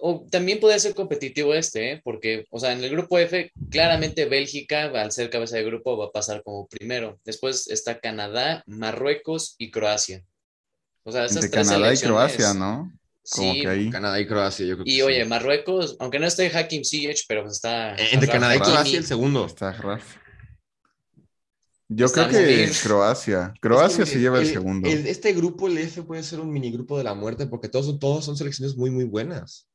[0.00, 2.00] O también puede ser competitivo este, ¿eh?
[2.04, 6.06] porque, o sea, en el grupo F, claramente Bélgica, al ser cabeza de grupo, va
[6.06, 7.18] a pasar como primero.
[7.24, 10.24] Después está Canadá, Marruecos y Croacia.
[11.02, 12.92] O sea, esas Entre Canadá y Croacia, ¿no?
[13.30, 13.90] Como sí, que ahí.
[13.90, 17.56] Canadá y Croacia, yo creo Y oye, Marruecos, aunque no esté Hakim Ziyech, pero pues
[17.56, 17.94] está.
[17.94, 19.46] Eh, entre Canadá y Croacia, el segundo.
[19.46, 20.16] Está Raf.
[21.88, 23.54] Yo creo que Croacia.
[23.60, 24.88] Croacia se lleva el, segundo.
[24.88, 28.24] este grupo, el F, puede ser un mini grupo de la muerte porque todos, todos
[28.26, 29.67] son selecciones muy, muy buenas.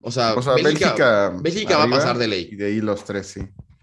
[0.00, 2.48] O sea, Bélgica, Bélgica, va a pasar de ley.
[2.52, 3.40] Y de ahí los tres, sí.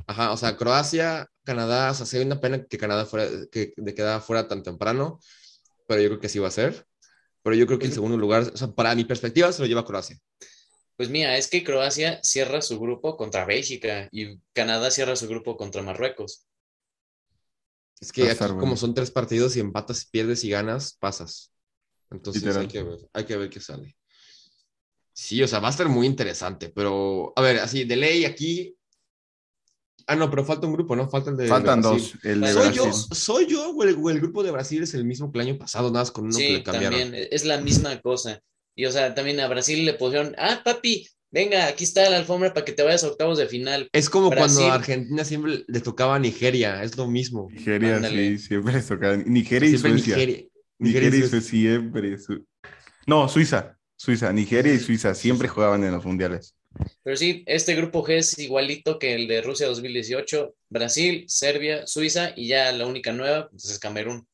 [0.07, 3.93] Ajá, o sea, Croacia, Canadá, o sea, sería una pena que Canadá fuera, que de
[3.93, 5.19] quedara fuera tan temprano,
[5.87, 6.85] pero yo creo que sí va a ser.
[7.43, 9.85] Pero yo creo que en segundo lugar, o sea, para mi perspectiva, se lo lleva
[9.85, 10.17] Croacia.
[10.97, 15.57] Pues mira, es que Croacia cierra su grupo contra Bélgica y Canadá cierra su grupo
[15.57, 16.47] contra Marruecos.
[17.99, 21.51] Es que aquí, como son tres partidos y empatas, pierdes y ganas, pasas.
[22.11, 23.95] Entonces hay que ver, hay que ver qué sale.
[25.17, 28.75] Sí, o sea, va a estar muy interesante, pero a ver, así de ley aquí,
[30.07, 31.09] Ah, no, pero falta un grupo, ¿no?
[31.09, 32.11] Falta el de Faltan de dos.
[32.11, 32.19] Brasil.
[32.31, 32.93] El de ¿Soy yo.
[32.93, 35.57] ¿Soy yo o el, o el grupo de Brasil es el mismo que el año
[35.57, 36.99] pasado, nada más con uno que le cambiaron?
[36.99, 38.39] también, es la misma cosa.
[38.75, 42.53] Y o sea, también a Brasil le pusieron, ah, papi, venga, aquí está la alfombra
[42.53, 43.89] para que te vayas a octavos de final.
[43.93, 44.57] Es como Brasil.
[44.57, 47.47] cuando a Argentina siempre le tocaba a Nigeria, es lo mismo.
[47.51, 48.37] Nigeria, Ándale.
[48.37, 49.17] sí, siempre les toca.
[49.17, 50.15] Nigeria y Siempre Suecia.
[50.17, 50.45] Nigeria.
[50.77, 51.29] Nigeria y Suecia.
[51.29, 52.17] Suecia siempre.
[52.19, 52.45] Su-
[53.07, 53.75] No, Suiza.
[53.97, 54.31] Suiza.
[54.33, 56.55] Nigeria y Suiza siempre jugaban en los mundiales.
[57.03, 62.33] Pero sí, este grupo G es igualito que el de Rusia 2018, Brasil, Serbia, Suiza
[62.35, 64.27] y ya la única nueva, pues es Camerún.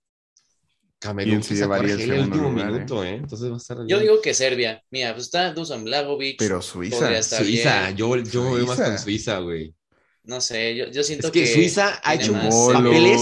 [1.00, 3.16] Camerún ¿Quién se llevaría el Argelia en el segundo último lugar, minuto, ¿eh?
[3.16, 7.22] Entonces va a estar Yo digo que Serbia, mira, pues está Dusan Blagovic, Pero Suiza.
[7.24, 7.98] Suiza, bien.
[7.98, 8.86] yo, yo me veo más Suiza.
[8.86, 9.76] con Suiza, güey.
[10.24, 13.22] no sé, yo, yo siento Es que, Suiza ha hecho papeles.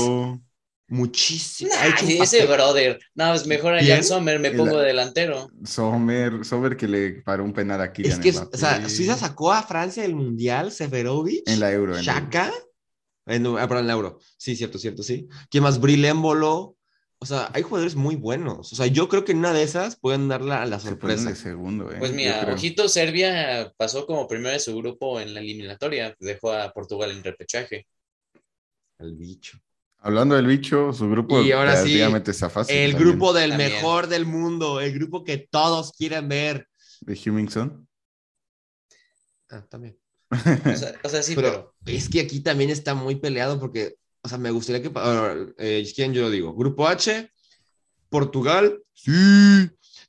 [0.89, 1.71] Muchísimo.
[1.73, 3.83] Nah, ha ese brother, no, es mejor a.
[3.83, 5.49] Jan Sommer, me pongo de delantero.
[5.63, 8.03] Sommer, Sommer que le paró un penal aquí.
[8.05, 11.97] Es que, o sea, Suiza sacó a Francia del Mundial, Seferovic, En la Euro.
[11.97, 12.23] en la Euro.
[12.23, 12.53] Shaka,
[13.25, 14.19] en, ah, perdón, en la Euro.
[14.37, 15.27] Sí, cierto, cierto, sí.
[15.49, 15.79] ¿Quién más?
[15.79, 16.75] Brilémbolo.
[17.21, 18.71] O sea, hay jugadores muy buenos.
[18.71, 21.27] O sea, yo creo que en una de esas pueden dar la, la sorpresa.
[21.29, 21.97] de segundo, eh.
[21.99, 26.71] Pues mira, ojito, Serbia pasó como primero de su grupo en la eliminatoria, dejó a
[26.71, 27.85] Portugal en repechaje.
[28.99, 29.59] El bicho.
[30.01, 32.75] Hablando del bicho, su grupo Y ahora sí, relativamente está fácil.
[32.75, 33.09] El también.
[33.09, 33.73] grupo del También.
[33.73, 36.67] mejor del mundo, el grupo que todos quieren ver.
[37.01, 37.87] de Hummingson.
[39.49, 39.97] Ah, también.
[40.31, 43.95] O sea, o sea, sí, pero, pero, es que aquí también está muy peleado porque,
[44.21, 44.91] o sea, me gustaría que,
[45.57, 46.53] eh, ¿quién yo lo digo?
[46.53, 47.31] Grupo H,
[48.09, 49.11] Portugal, sí,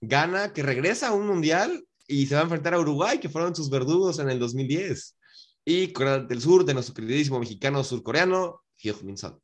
[0.01, 3.57] gana, que regresa a un mundial y se va a enfrentar a Uruguay, que fueron
[3.57, 5.17] sus verdugos en el 2010.
[5.65, 9.41] Y Corea del Sur, de nuestro queridísimo mexicano surcoreano, Hyun-Min Son.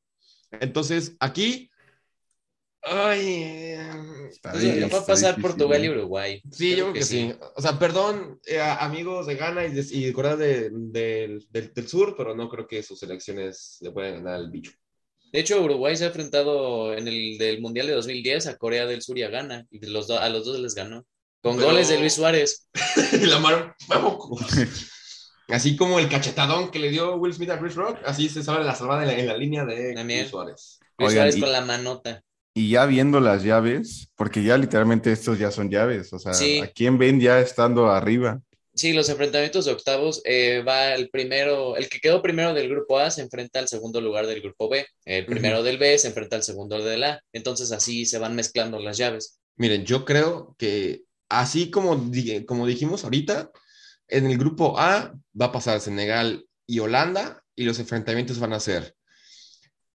[0.53, 1.71] Entonces, aquí,
[2.83, 3.73] ay,
[4.31, 5.91] Está pues, bien, va a pasar difícil, Portugal y eh.
[5.91, 6.43] Uruguay.
[6.53, 7.35] Sí, yo creo que, sí.
[7.55, 11.73] O sea, perdón, eh, amigos de Ghana y de, y de Corea de- del- del-
[11.75, 14.73] del Sur, pero no creo que sus elecciones le puedan ganar al bicho.
[15.33, 19.03] De hecho, Uruguay se ha enfrentado en el del Mundial de 2010 a Corea del
[19.03, 21.05] Sur y a Ghana, y los do- a los dos les ganó.
[21.43, 22.69] Con Pero- goles de Luis Suárez.
[23.23, 24.29] la mano, vamos.
[25.49, 28.65] Así como el cachetadón que le dio Will Smith a Chris Rock, así se sabe
[28.65, 30.21] la salvada en la, en la línea de También.
[30.21, 30.79] Luis Suárez.
[30.99, 32.23] Luis Oigan, Suárez y- con la manota.
[32.55, 36.59] Y ya viendo las llaves, porque ya literalmente estos ya son llaves, o sea, Sí.
[36.61, 38.41] ¿a quién ven ya estando arriba?
[38.75, 42.99] Sí, los enfrentamientos de octavos eh, va el primero, el que quedó primero del grupo
[42.99, 46.37] A se enfrenta al segundo lugar del grupo B, el primero del B se enfrenta
[46.37, 49.39] al segundo del A, entonces así se van mezclando las llaves.
[49.57, 52.11] Miren, yo creo que así como,
[52.47, 53.51] como dijimos ahorita,
[54.09, 58.61] en el grupo A va a pasar Senegal y Holanda y los enfrentamientos van a
[58.61, 58.95] ser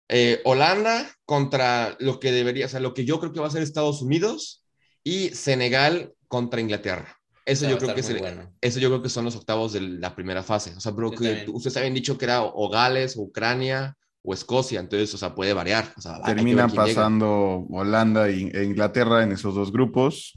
[0.09, 3.51] eh, Holanda contra lo que debería, o sea, lo que yo creo que va a
[3.51, 4.65] ser Estados Unidos
[5.03, 7.17] y Senegal contra Inglaterra.
[7.45, 8.53] Eso yo creo que es muy el- bueno.
[8.61, 10.75] eso yo creo que son los octavos de la primera fase.
[10.77, 14.81] O sea, pero que ustedes habían dicho que era o Gales, o Ucrania, o Escocia.
[14.81, 15.93] Entonces, o sea, puede variar.
[15.97, 16.85] O sea, Terminan llega.
[16.85, 20.33] pasando Holanda y- e Inglaterra en esos dos grupos.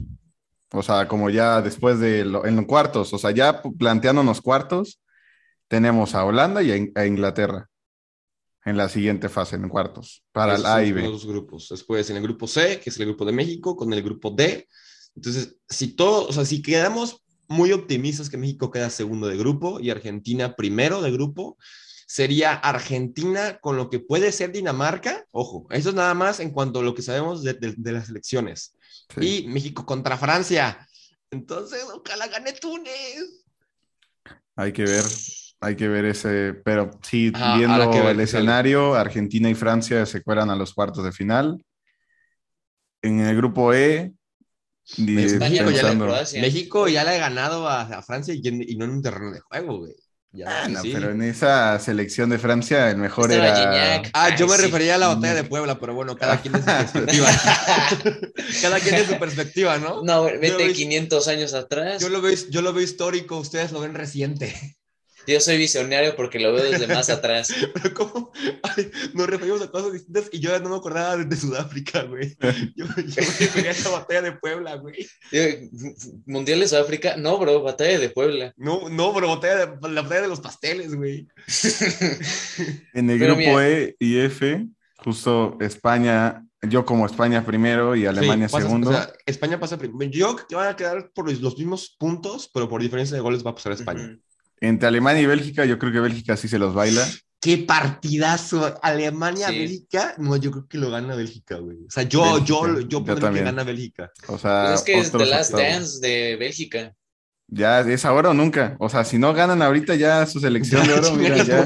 [0.72, 5.00] O sea, como ya después de lo- en los cuartos, o sea, ya planteándonos cuartos,
[5.68, 7.68] tenemos a Holanda y a, In- a Inglaterra
[8.64, 11.02] en la siguiente fase, en cuartos, para el Esos A son y B.
[11.08, 11.68] los grupos.
[11.70, 14.68] Después en el grupo C, que es el grupo de México, con el grupo D.
[15.16, 19.80] Entonces, si todo, o sea, si quedamos muy optimistas que México queda segundo de grupo
[19.80, 21.56] y Argentina primero de grupo,
[22.06, 25.24] sería Argentina con lo que puede ser Dinamarca.
[25.32, 28.08] Ojo, eso es nada más en cuanto a lo que sabemos de, de- de las
[28.10, 28.76] elecciones.
[29.18, 29.44] Sí.
[29.44, 30.86] Y México contra Francia.
[31.30, 33.44] Entonces, ojalá gane Túnez.
[34.56, 35.04] Hay que ver,
[35.60, 38.22] hay que ver ese, pero sí, Ajá, viendo ver el sale.
[38.24, 41.64] escenario, Argentina y Francia se cuelan a los cuartos de final.
[43.02, 44.12] En el grupo E,
[44.98, 45.94] México ya.
[46.40, 49.40] México le ha ganado a, a Francia y, en- y no en un terreno de
[49.40, 49.94] juego, güey.
[50.32, 50.90] Ya Ah, no, sí.
[50.94, 53.56] pero en esa selección de Francia el mejor Estaba era
[53.96, 54.10] Gignac.
[54.14, 54.62] Ah, yo me sí.
[54.62, 57.28] refería a la batalla de Puebla, pero bueno, cada quien es su perspectiva.
[58.62, 60.02] cada quien es su perspectiva, ¿no?
[60.04, 62.00] No, vete lo- 500 años atrás.
[62.00, 64.76] Yo lo, veo, yo lo veo histórico, ustedes lo ven reciente.
[65.30, 67.54] Yo soy visionario porque lo veo desde más atrás.
[67.74, 68.32] Pero ¿cómo?
[68.62, 72.36] Ay, nos referimos a cosas distintas y yo no me acordaba de, Sudáfrica, güey.
[72.76, 75.06] Yo, yo me refería a esa batalla de Puebla, güey.
[76.26, 78.52] Mundial de Sudáfrica, no, bro, batalla de Puebla.
[78.56, 81.28] No, no, pero batalla de, la batalla de los pasteles, güey.
[82.92, 83.68] En el Pero grupo mira.
[83.68, 84.66] E y F,
[84.96, 88.90] justo España, yo como España primero y Alemania Sí, pasa- segundo.
[88.90, 90.10] o sea, España pasa primero.
[90.10, 93.44] Yo creo que van a quedar por los, mismos puntos, pero por diferencia de goles
[93.44, 94.18] va a pasar a España.
[94.60, 97.06] Entre Alemania y Bélgica, yo creo que Bélgica sí se los baila.
[97.40, 98.78] Qué partidazo.
[98.82, 99.58] Alemania, Sí.
[99.58, 100.14] Bélgica.
[100.18, 101.78] No, yo creo que lo gana Bélgica, güey.
[101.86, 104.10] O sea, yo, Bélgica, yo, yo yo pondría que gana Bélgica.
[104.28, 105.72] O sea, Pues es que es The Last octavos.
[105.72, 106.92] Dance de Bélgica.
[107.48, 108.76] Ya es ahora o nunca.
[108.78, 111.64] O sea, si no ganan ahorita ya su selección de oro, mira, ya.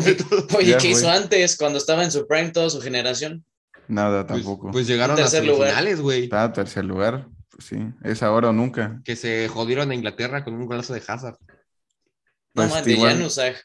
[0.56, 3.44] Oye, Ya ¿qué hizo antes cuando estaba en su prime toda su generación?
[3.88, 4.70] Nada Pues, tampoco.
[4.70, 5.68] pues llegaron a tercer lugar.
[5.70, 6.24] semifinales, güey.
[6.24, 7.26] Está a tercer lugar.
[7.50, 9.00] Pues sí, es ahora o nunca.
[9.04, 11.36] Que se jodieron a Inglaterra con un golazo de Hazard.
[12.54, 13.56] No, man, de Januzaj,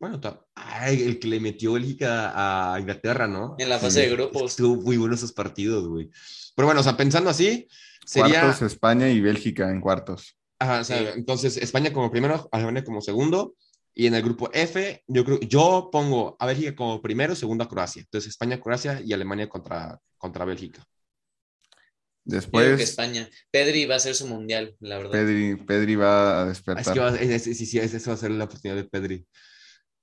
[0.00, 0.18] Bueno,
[0.54, 2.32] ay, el que le metió Bélgica
[2.74, 3.54] a Inglaterra, ¿no?
[3.58, 4.08] en la fase Sí.
[4.08, 4.52] de grupos.
[4.52, 6.10] Estuvo muy bueno esos partidos, güey.
[6.56, 7.68] Pero bueno, o sea, pensando así,
[8.06, 8.40] sería.
[8.40, 10.36] Cuartos España y Bélgica en cuartos.
[10.58, 11.04] Ajá, o sea, Sí.
[11.16, 13.54] entonces España como primero, Alemania como segundo.
[13.92, 17.68] Y en el grupo F, yo creo, yo pongo a Bélgica como primero, segundo a
[17.68, 18.00] Croacia.
[18.00, 20.82] Entonces España, Croacia y Alemania contra, contra Bélgica.
[22.30, 23.28] Yo digo que Después, España.
[23.50, 25.12] Pedri va a ser su mundial, la verdad.
[25.12, 26.94] Pedri, Pedri va a Ah, Es despertar.
[26.94, 29.26] que va- es- es- sí, sí, va a ser la oportunidad de Pedri.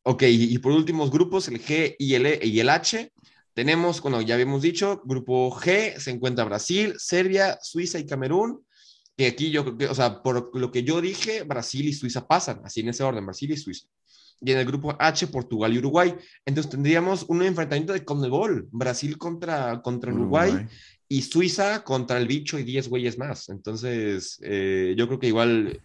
[0.04, 3.12] Ok, y, y por últimos grupos, el G y el E y el H,
[3.54, 8.64] tenemos, bueno, ya habíamos dicho, grupo G se encuentra Brasil, Serbia, Suiza y Camerún,
[9.18, 12.28] que aquí yo creo que, o sea, por lo que yo dije, Brasil y Suiza
[12.28, 13.88] pasan, así en ese orden, Brasil y Suiza.
[14.40, 16.14] Y en el grupo H, Portugal y Uruguay.
[16.46, 20.68] Entonces tendríamos un enfrentamiento de Conmebol, Brasil contra, contra Uruguay,
[21.10, 23.50] y Suiza contra el bicho y 10 güeyes más.
[23.50, 25.82] Entonces, eh, yo creo que igual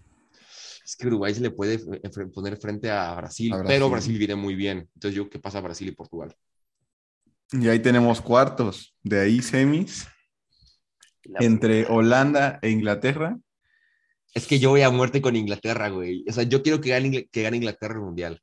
[0.84, 3.68] es que Uruguay se le puede fre- poner frente a Brasil, A Brasil.
[3.74, 4.88] pero Brasil viene muy bien.
[4.94, 6.34] Entonces, yo creo que pasa Brasil y Portugal.
[7.52, 8.94] Y ahí tenemos cuartos.
[9.02, 10.06] De ahí semis.
[11.38, 13.38] Entre Holanda e Inglaterra.
[14.34, 16.24] Es que yo voy a muerte con Inglaterra, güey.
[16.28, 18.40] O sea, yo quiero que gane, Ingl- que gane Inglaterra el mundial.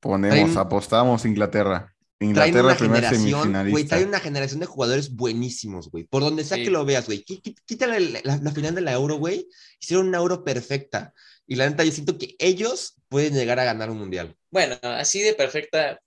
[0.00, 1.91] Ponemos, Traen- apostamos Inglaterra.
[2.32, 3.88] Traen Inglaterra, una primer generación, güey, semifinalista.
[3.96, 6.04] traen una generación de jugadores buenísimos, güey.
[6.04, 6.64] Por donde sea Sí.
[6.64, 7.22] que lo veas, güey.
[7.24, 9.48] Quítale la, la- la final de la Euro, güey.
[9.80, 11.12] Hicieron una Euro perfecta.
[11.46, 14.36] Y la neta, yo siento que ellos pueden llegar a ganar un mundial.
[14.50, 16.00] Bueno, así de perfecta.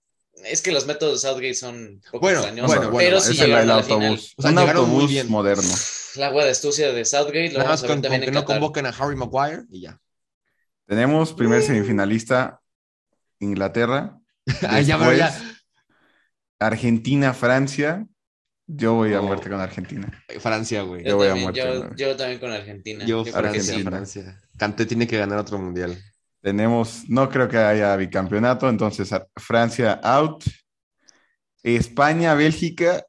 [0.44, 3.24] Es que los métodos de Southgate son un poco Bueno, extraños, bueno, bueno, pero es
[3.24, 4.02] sí el, llegaron el a la final.
[4.02, 4.34] autobús.
[4.36, 5.28] O sea, un llegaron muy autobús bien.
[5.30, 5.74] moderno.
[6.16, 8.24] La agua de astucia de Southgate lo Nada vamos más a ver con, también con
[8.24, 9.98] que en no convoquen a Harry Maguire y ya.
[10.86, 12.60] Tenemos primer semifinalista
[13.40, 14.18] Inglaterra.
[14.68, 15.45] Ay, ya, Después, ya.
[16.58, 18.06] Argentina, Francia.
[18.68, 20.10] Yo voy a muerte con Argentina.
[20.40, 21.02] Francia, güey.
[21.04, 21.60] Yo, Yo voy a también, muerte,
[21.96, 23.04] yo, yo también con Argentina.
[23.04, 23.82] Yo, Yo que Francia, sí.
[23.82, 24.40] Francia.
[24.58, 25.96] Kanté tiene que ganar otro mundial.
[26.42, 30.44] Tenemos, no creo que haya bicampeonato, entonces a- Francia out.
[31.62, 33.04] España, Bélgica.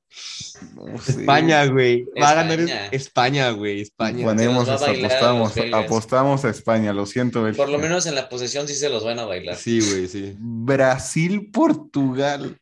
[0.76, 1.12] no sé.
[1.22, 2.06] España, güey.
[2.20, 2.60] Va a ganar
[2.92, 3.52] España.
[3.52, 3.82] Güey.
[3.82, 4.26] España.
[4.26, 5.86] Ponemos, Se nos va a bailar a apostamos, belgas.
[5.86, 7.64] apostamos a España, lo siento, Bélgica.
[7.64, 9.56] Por lo menos en la posesión sí se los van a bailar.
[9.56, 10.36] Sí, güey, sí.
[10.40, 12.58] Brasil, Portugal.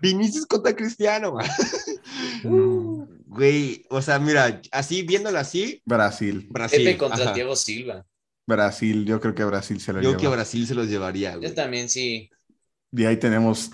[0.00, 1.46] Vinicius contra Cristiano, güey.
[2.44, 3.08] No.
[3.26, 6.84] Güey, o sea, mira, así viéndolo así, Brasil, Brasil.
[6.84, 7.32] Pepe contra ajá.
[7.34, 8.06] Thiago Silva.
[8.46, 10.20] Brasil, yo creo que Brasil se lo Yo lleva.
[10.20, 11.48] que Brasil se los llevaría, güey.
[11.48, 12.30] Yo también sí.
[12.92, 13.70] Y ahí tenemos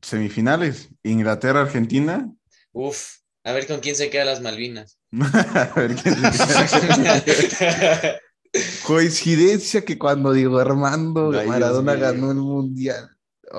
[0.00, 2.30] semifinales, Inglaterra, Argentina.
[2.72, 4.98] Uf, a ver con quién se quedan las Malvinas.
[5.12, 8.20] A ver quién se-
[8.86, 13.10] Coincidencia que cuando Diego Armando Ay, Maradona ganó el mundial.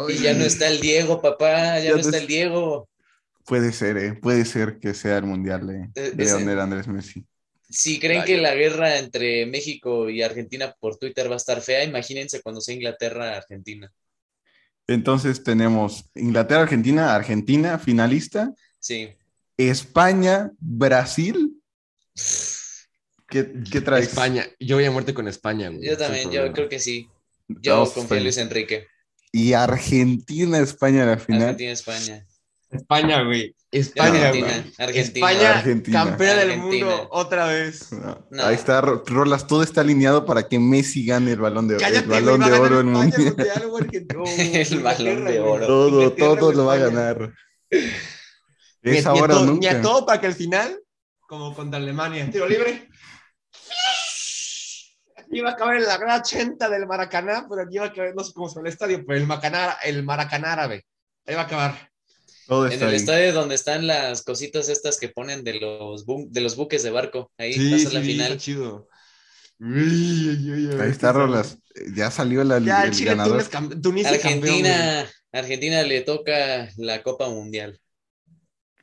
[0.09, 2.89] Y ya no está el Diego, papá, ya, Ya no está es- el Diego.
[3.45, 4.13] Puede ser, ¿eh?
[4.13, 7.25] Puede ser que sea el mundial de, Eh, de Andrés Messi.
[7.69, 8.25] Si creen Vaya.
[8.35, 12.61] que la guerra entre México y Argentina por Twitter va a estar fea, imagínense cuando
[12.61, 13.91] sea Inglaterra-Argentina.
[14.87, 19.09] Entonces tenemos Inglaterra, Argentina, Argentina, finalista, Sí.
[19.57, 21.61] España, Brasil.
[23.29, 24.07] ¿Qué, qué traes?
[24.09, 24.45] España.
[24.59, 25.83] Yo voy a muerte con España, güey.
[25.87, 27.09] Yo también, yo creo que sí.
[27.47, 28.23] Yo Vamos, confío en.
[28.23, 28.87] Luis Enrique.
[29.35, 31.41] Y Argentina, España, la final.
[31.41, 32.23] Argentina-España.
[32.69, 33.55] España, güey.
[33.71, 34.73] Yo España, Argentina, güey.
[34.77, 35.31] Argentina.
[35.31, 36.03] España, Argentina.
[36.05, 36.85] campeona del Argentina.
[36.85, 37.91] mundo otra vez.
[37.91, 38.43] No, No.
[38.45, 42.03] Ahí está, Ro- Rolas, todo está alineado para que Messi gane el balón de, Cállate,
[42.05, 43.67] el balón güey, de oro en España, mundial.
[43.69, 44.23] güey, Argentina.
[44.61, 45.65] El balón de oro.
[45.67, 46.95] Todo, todo lo va a España.
[46.95, 47.33] ganar.
[48.83, 49.81] Es ni ahora a o todo- Ni a nunca.
[49.81, 50.77] todo para que al final,
[51.21, 52.89] como contra Alemania, tiro libre.
[55.33, 58.23] Iba a acabar en la gran 80 del Maracaná, pero aquí iba a acabar, no
[58.23, 60.85] sé cómo se llama el estadio, pero el Maracaná, el Maracaná árabe.
[61.25, 61.89] Ahí va a acabar.
[62.47, 62.95] Todo En el ahí.
[62.95, 66.91] estadio donde están las cositas estas que ponen de los, bu- de los buques de
[66.91, 67.31] barco.
[67.37, 68.31] Ahí Sí, pasa sí, la sí, final.
[68.33, 68.89] está chido.
[69.59, 71.13] Uy, uy, uy, Ahí está.
[71.13, 71.57] Rolas.
[71.95, 73.49] Ya salió la, Ya, el Chile, ganador.
[73.49, 73.97] Campeón.
[74.05, 77.79] Argentina, Argentina le toca la Copa Mundial.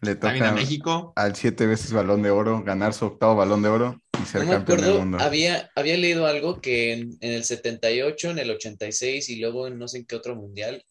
[0.02, 1.12] Le También a toca México.
[1.16, 4.52] al siete veces balón de oro, ganar su octavo balón de oro y ser No
[4.52, 5.18] campeón del mundo.
[5.20, 9.78] había, había leído algo que en, en el 78, en el 86 y luego en
[9.78, 10.82] no sé en qué otro mundial,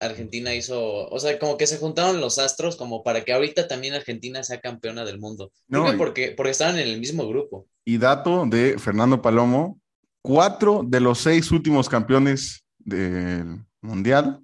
[0.00, 3.94] Argentina hizo, o sea, como que se juntaron los astros como para que ahorita también
[3.94, 5.52] Argentina sea campeona del mundo.
[5.68, 7.66] No, y- porque, porque estaban en el mismo grupo.
[7.84, 9.80] Y dato de Fernando Palomo,
[10.22, 14.40] cuatro de los seis últimos campeones del Mundial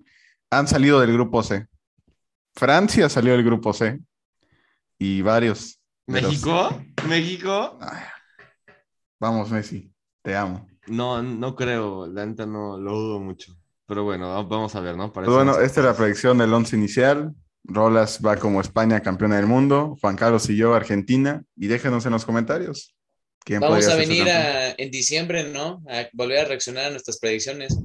[0.49, 1.67] han salido del grupo C.
[2.55, 3.99] Francia salió del grupo C
[5.03, 5.81] y varios.
[6.07, 6.81] los- México.
[7.09, 7.79] México.
[7.81, 8.03] Ay,
[9.19, 9.93] Vamos, Messi.
[10.23, 10.69] Te amo.
[10.87, 13.57] No, no creo, la neta no lo dudo mucho.
[13.87, 15.13] Pero bueno, vamos a ver, ¿no?
[15.13, 17.33] Bueno, esta es la predicción del once inicial.
[17.65, 21.43] Rolas va como España campeona del mundo, Juan Carlos y yo Argentina.
[21.57, 22.95] Y déjenos en los comentarios.
[23.61, 25.83] Vamos a venir en diciembre, ¿no?
[25.89, 27.77] A volver a reaccionar a nuestras predicciones.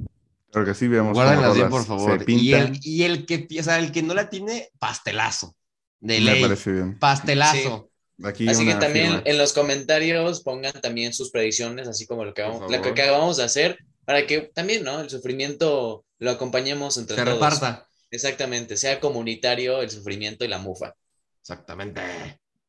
[0.51, 1.13] Creo que sí, veamos.
[1.13, 2.23] Guárdenlas bien, por favor.
[2.27, 5.55] Y el, y el, que, o el que no la tiene, pastelazo.
[5.99, 6.35] De ley.
[6.35, 6.99] Me parece bien.
[6.99, 7.89] Pastelazo.
[8.23, 12.71] así que también en los comentarios pongan también sus predicciones, así como lo que, vamos,
[12.71, 14.99] lo que acabamos de hacer, para que también, ¿no?
[15.01, 17.35] El sufrimiento lo acompañemos entre Se todos.
[17.35, 17.87] reparta.
[18.09, 20.93] Exactamente, sea comunitario el sufrimiento y la mufa.
[21.41, 22.01] Exactamente.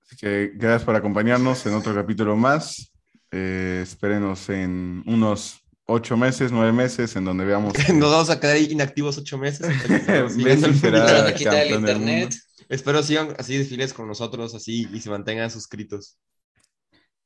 [0.04, 2.92] Así que gracias por acompañarnos en otro capítulo más.
[3.30, 7.74] Eh, espérenos en unos ocho meses, nueve meses, en donde veamos.
[7.94, 9.66] Nos vamos a quedar inactivos ocho meses.
[9.88, 12.34] el internet.
[12.68, 16.18] Espero sigan así desfiles con nosotros, así y se mantengan suscritos.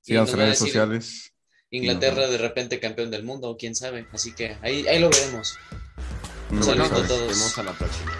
[0.00, 1.32] Sigan las redes sociales.
[1.70, 4.06] Inglaterra de repente campeón del mundo, quién sabe.
[4.12, 5.56] Así que ahí, ahí lo veremos.
[6.50, 7.28] Un saludo a todos.
[7.28, 8.12] Nos vemos a la próxima.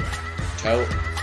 [0.62, 1.21] Chao.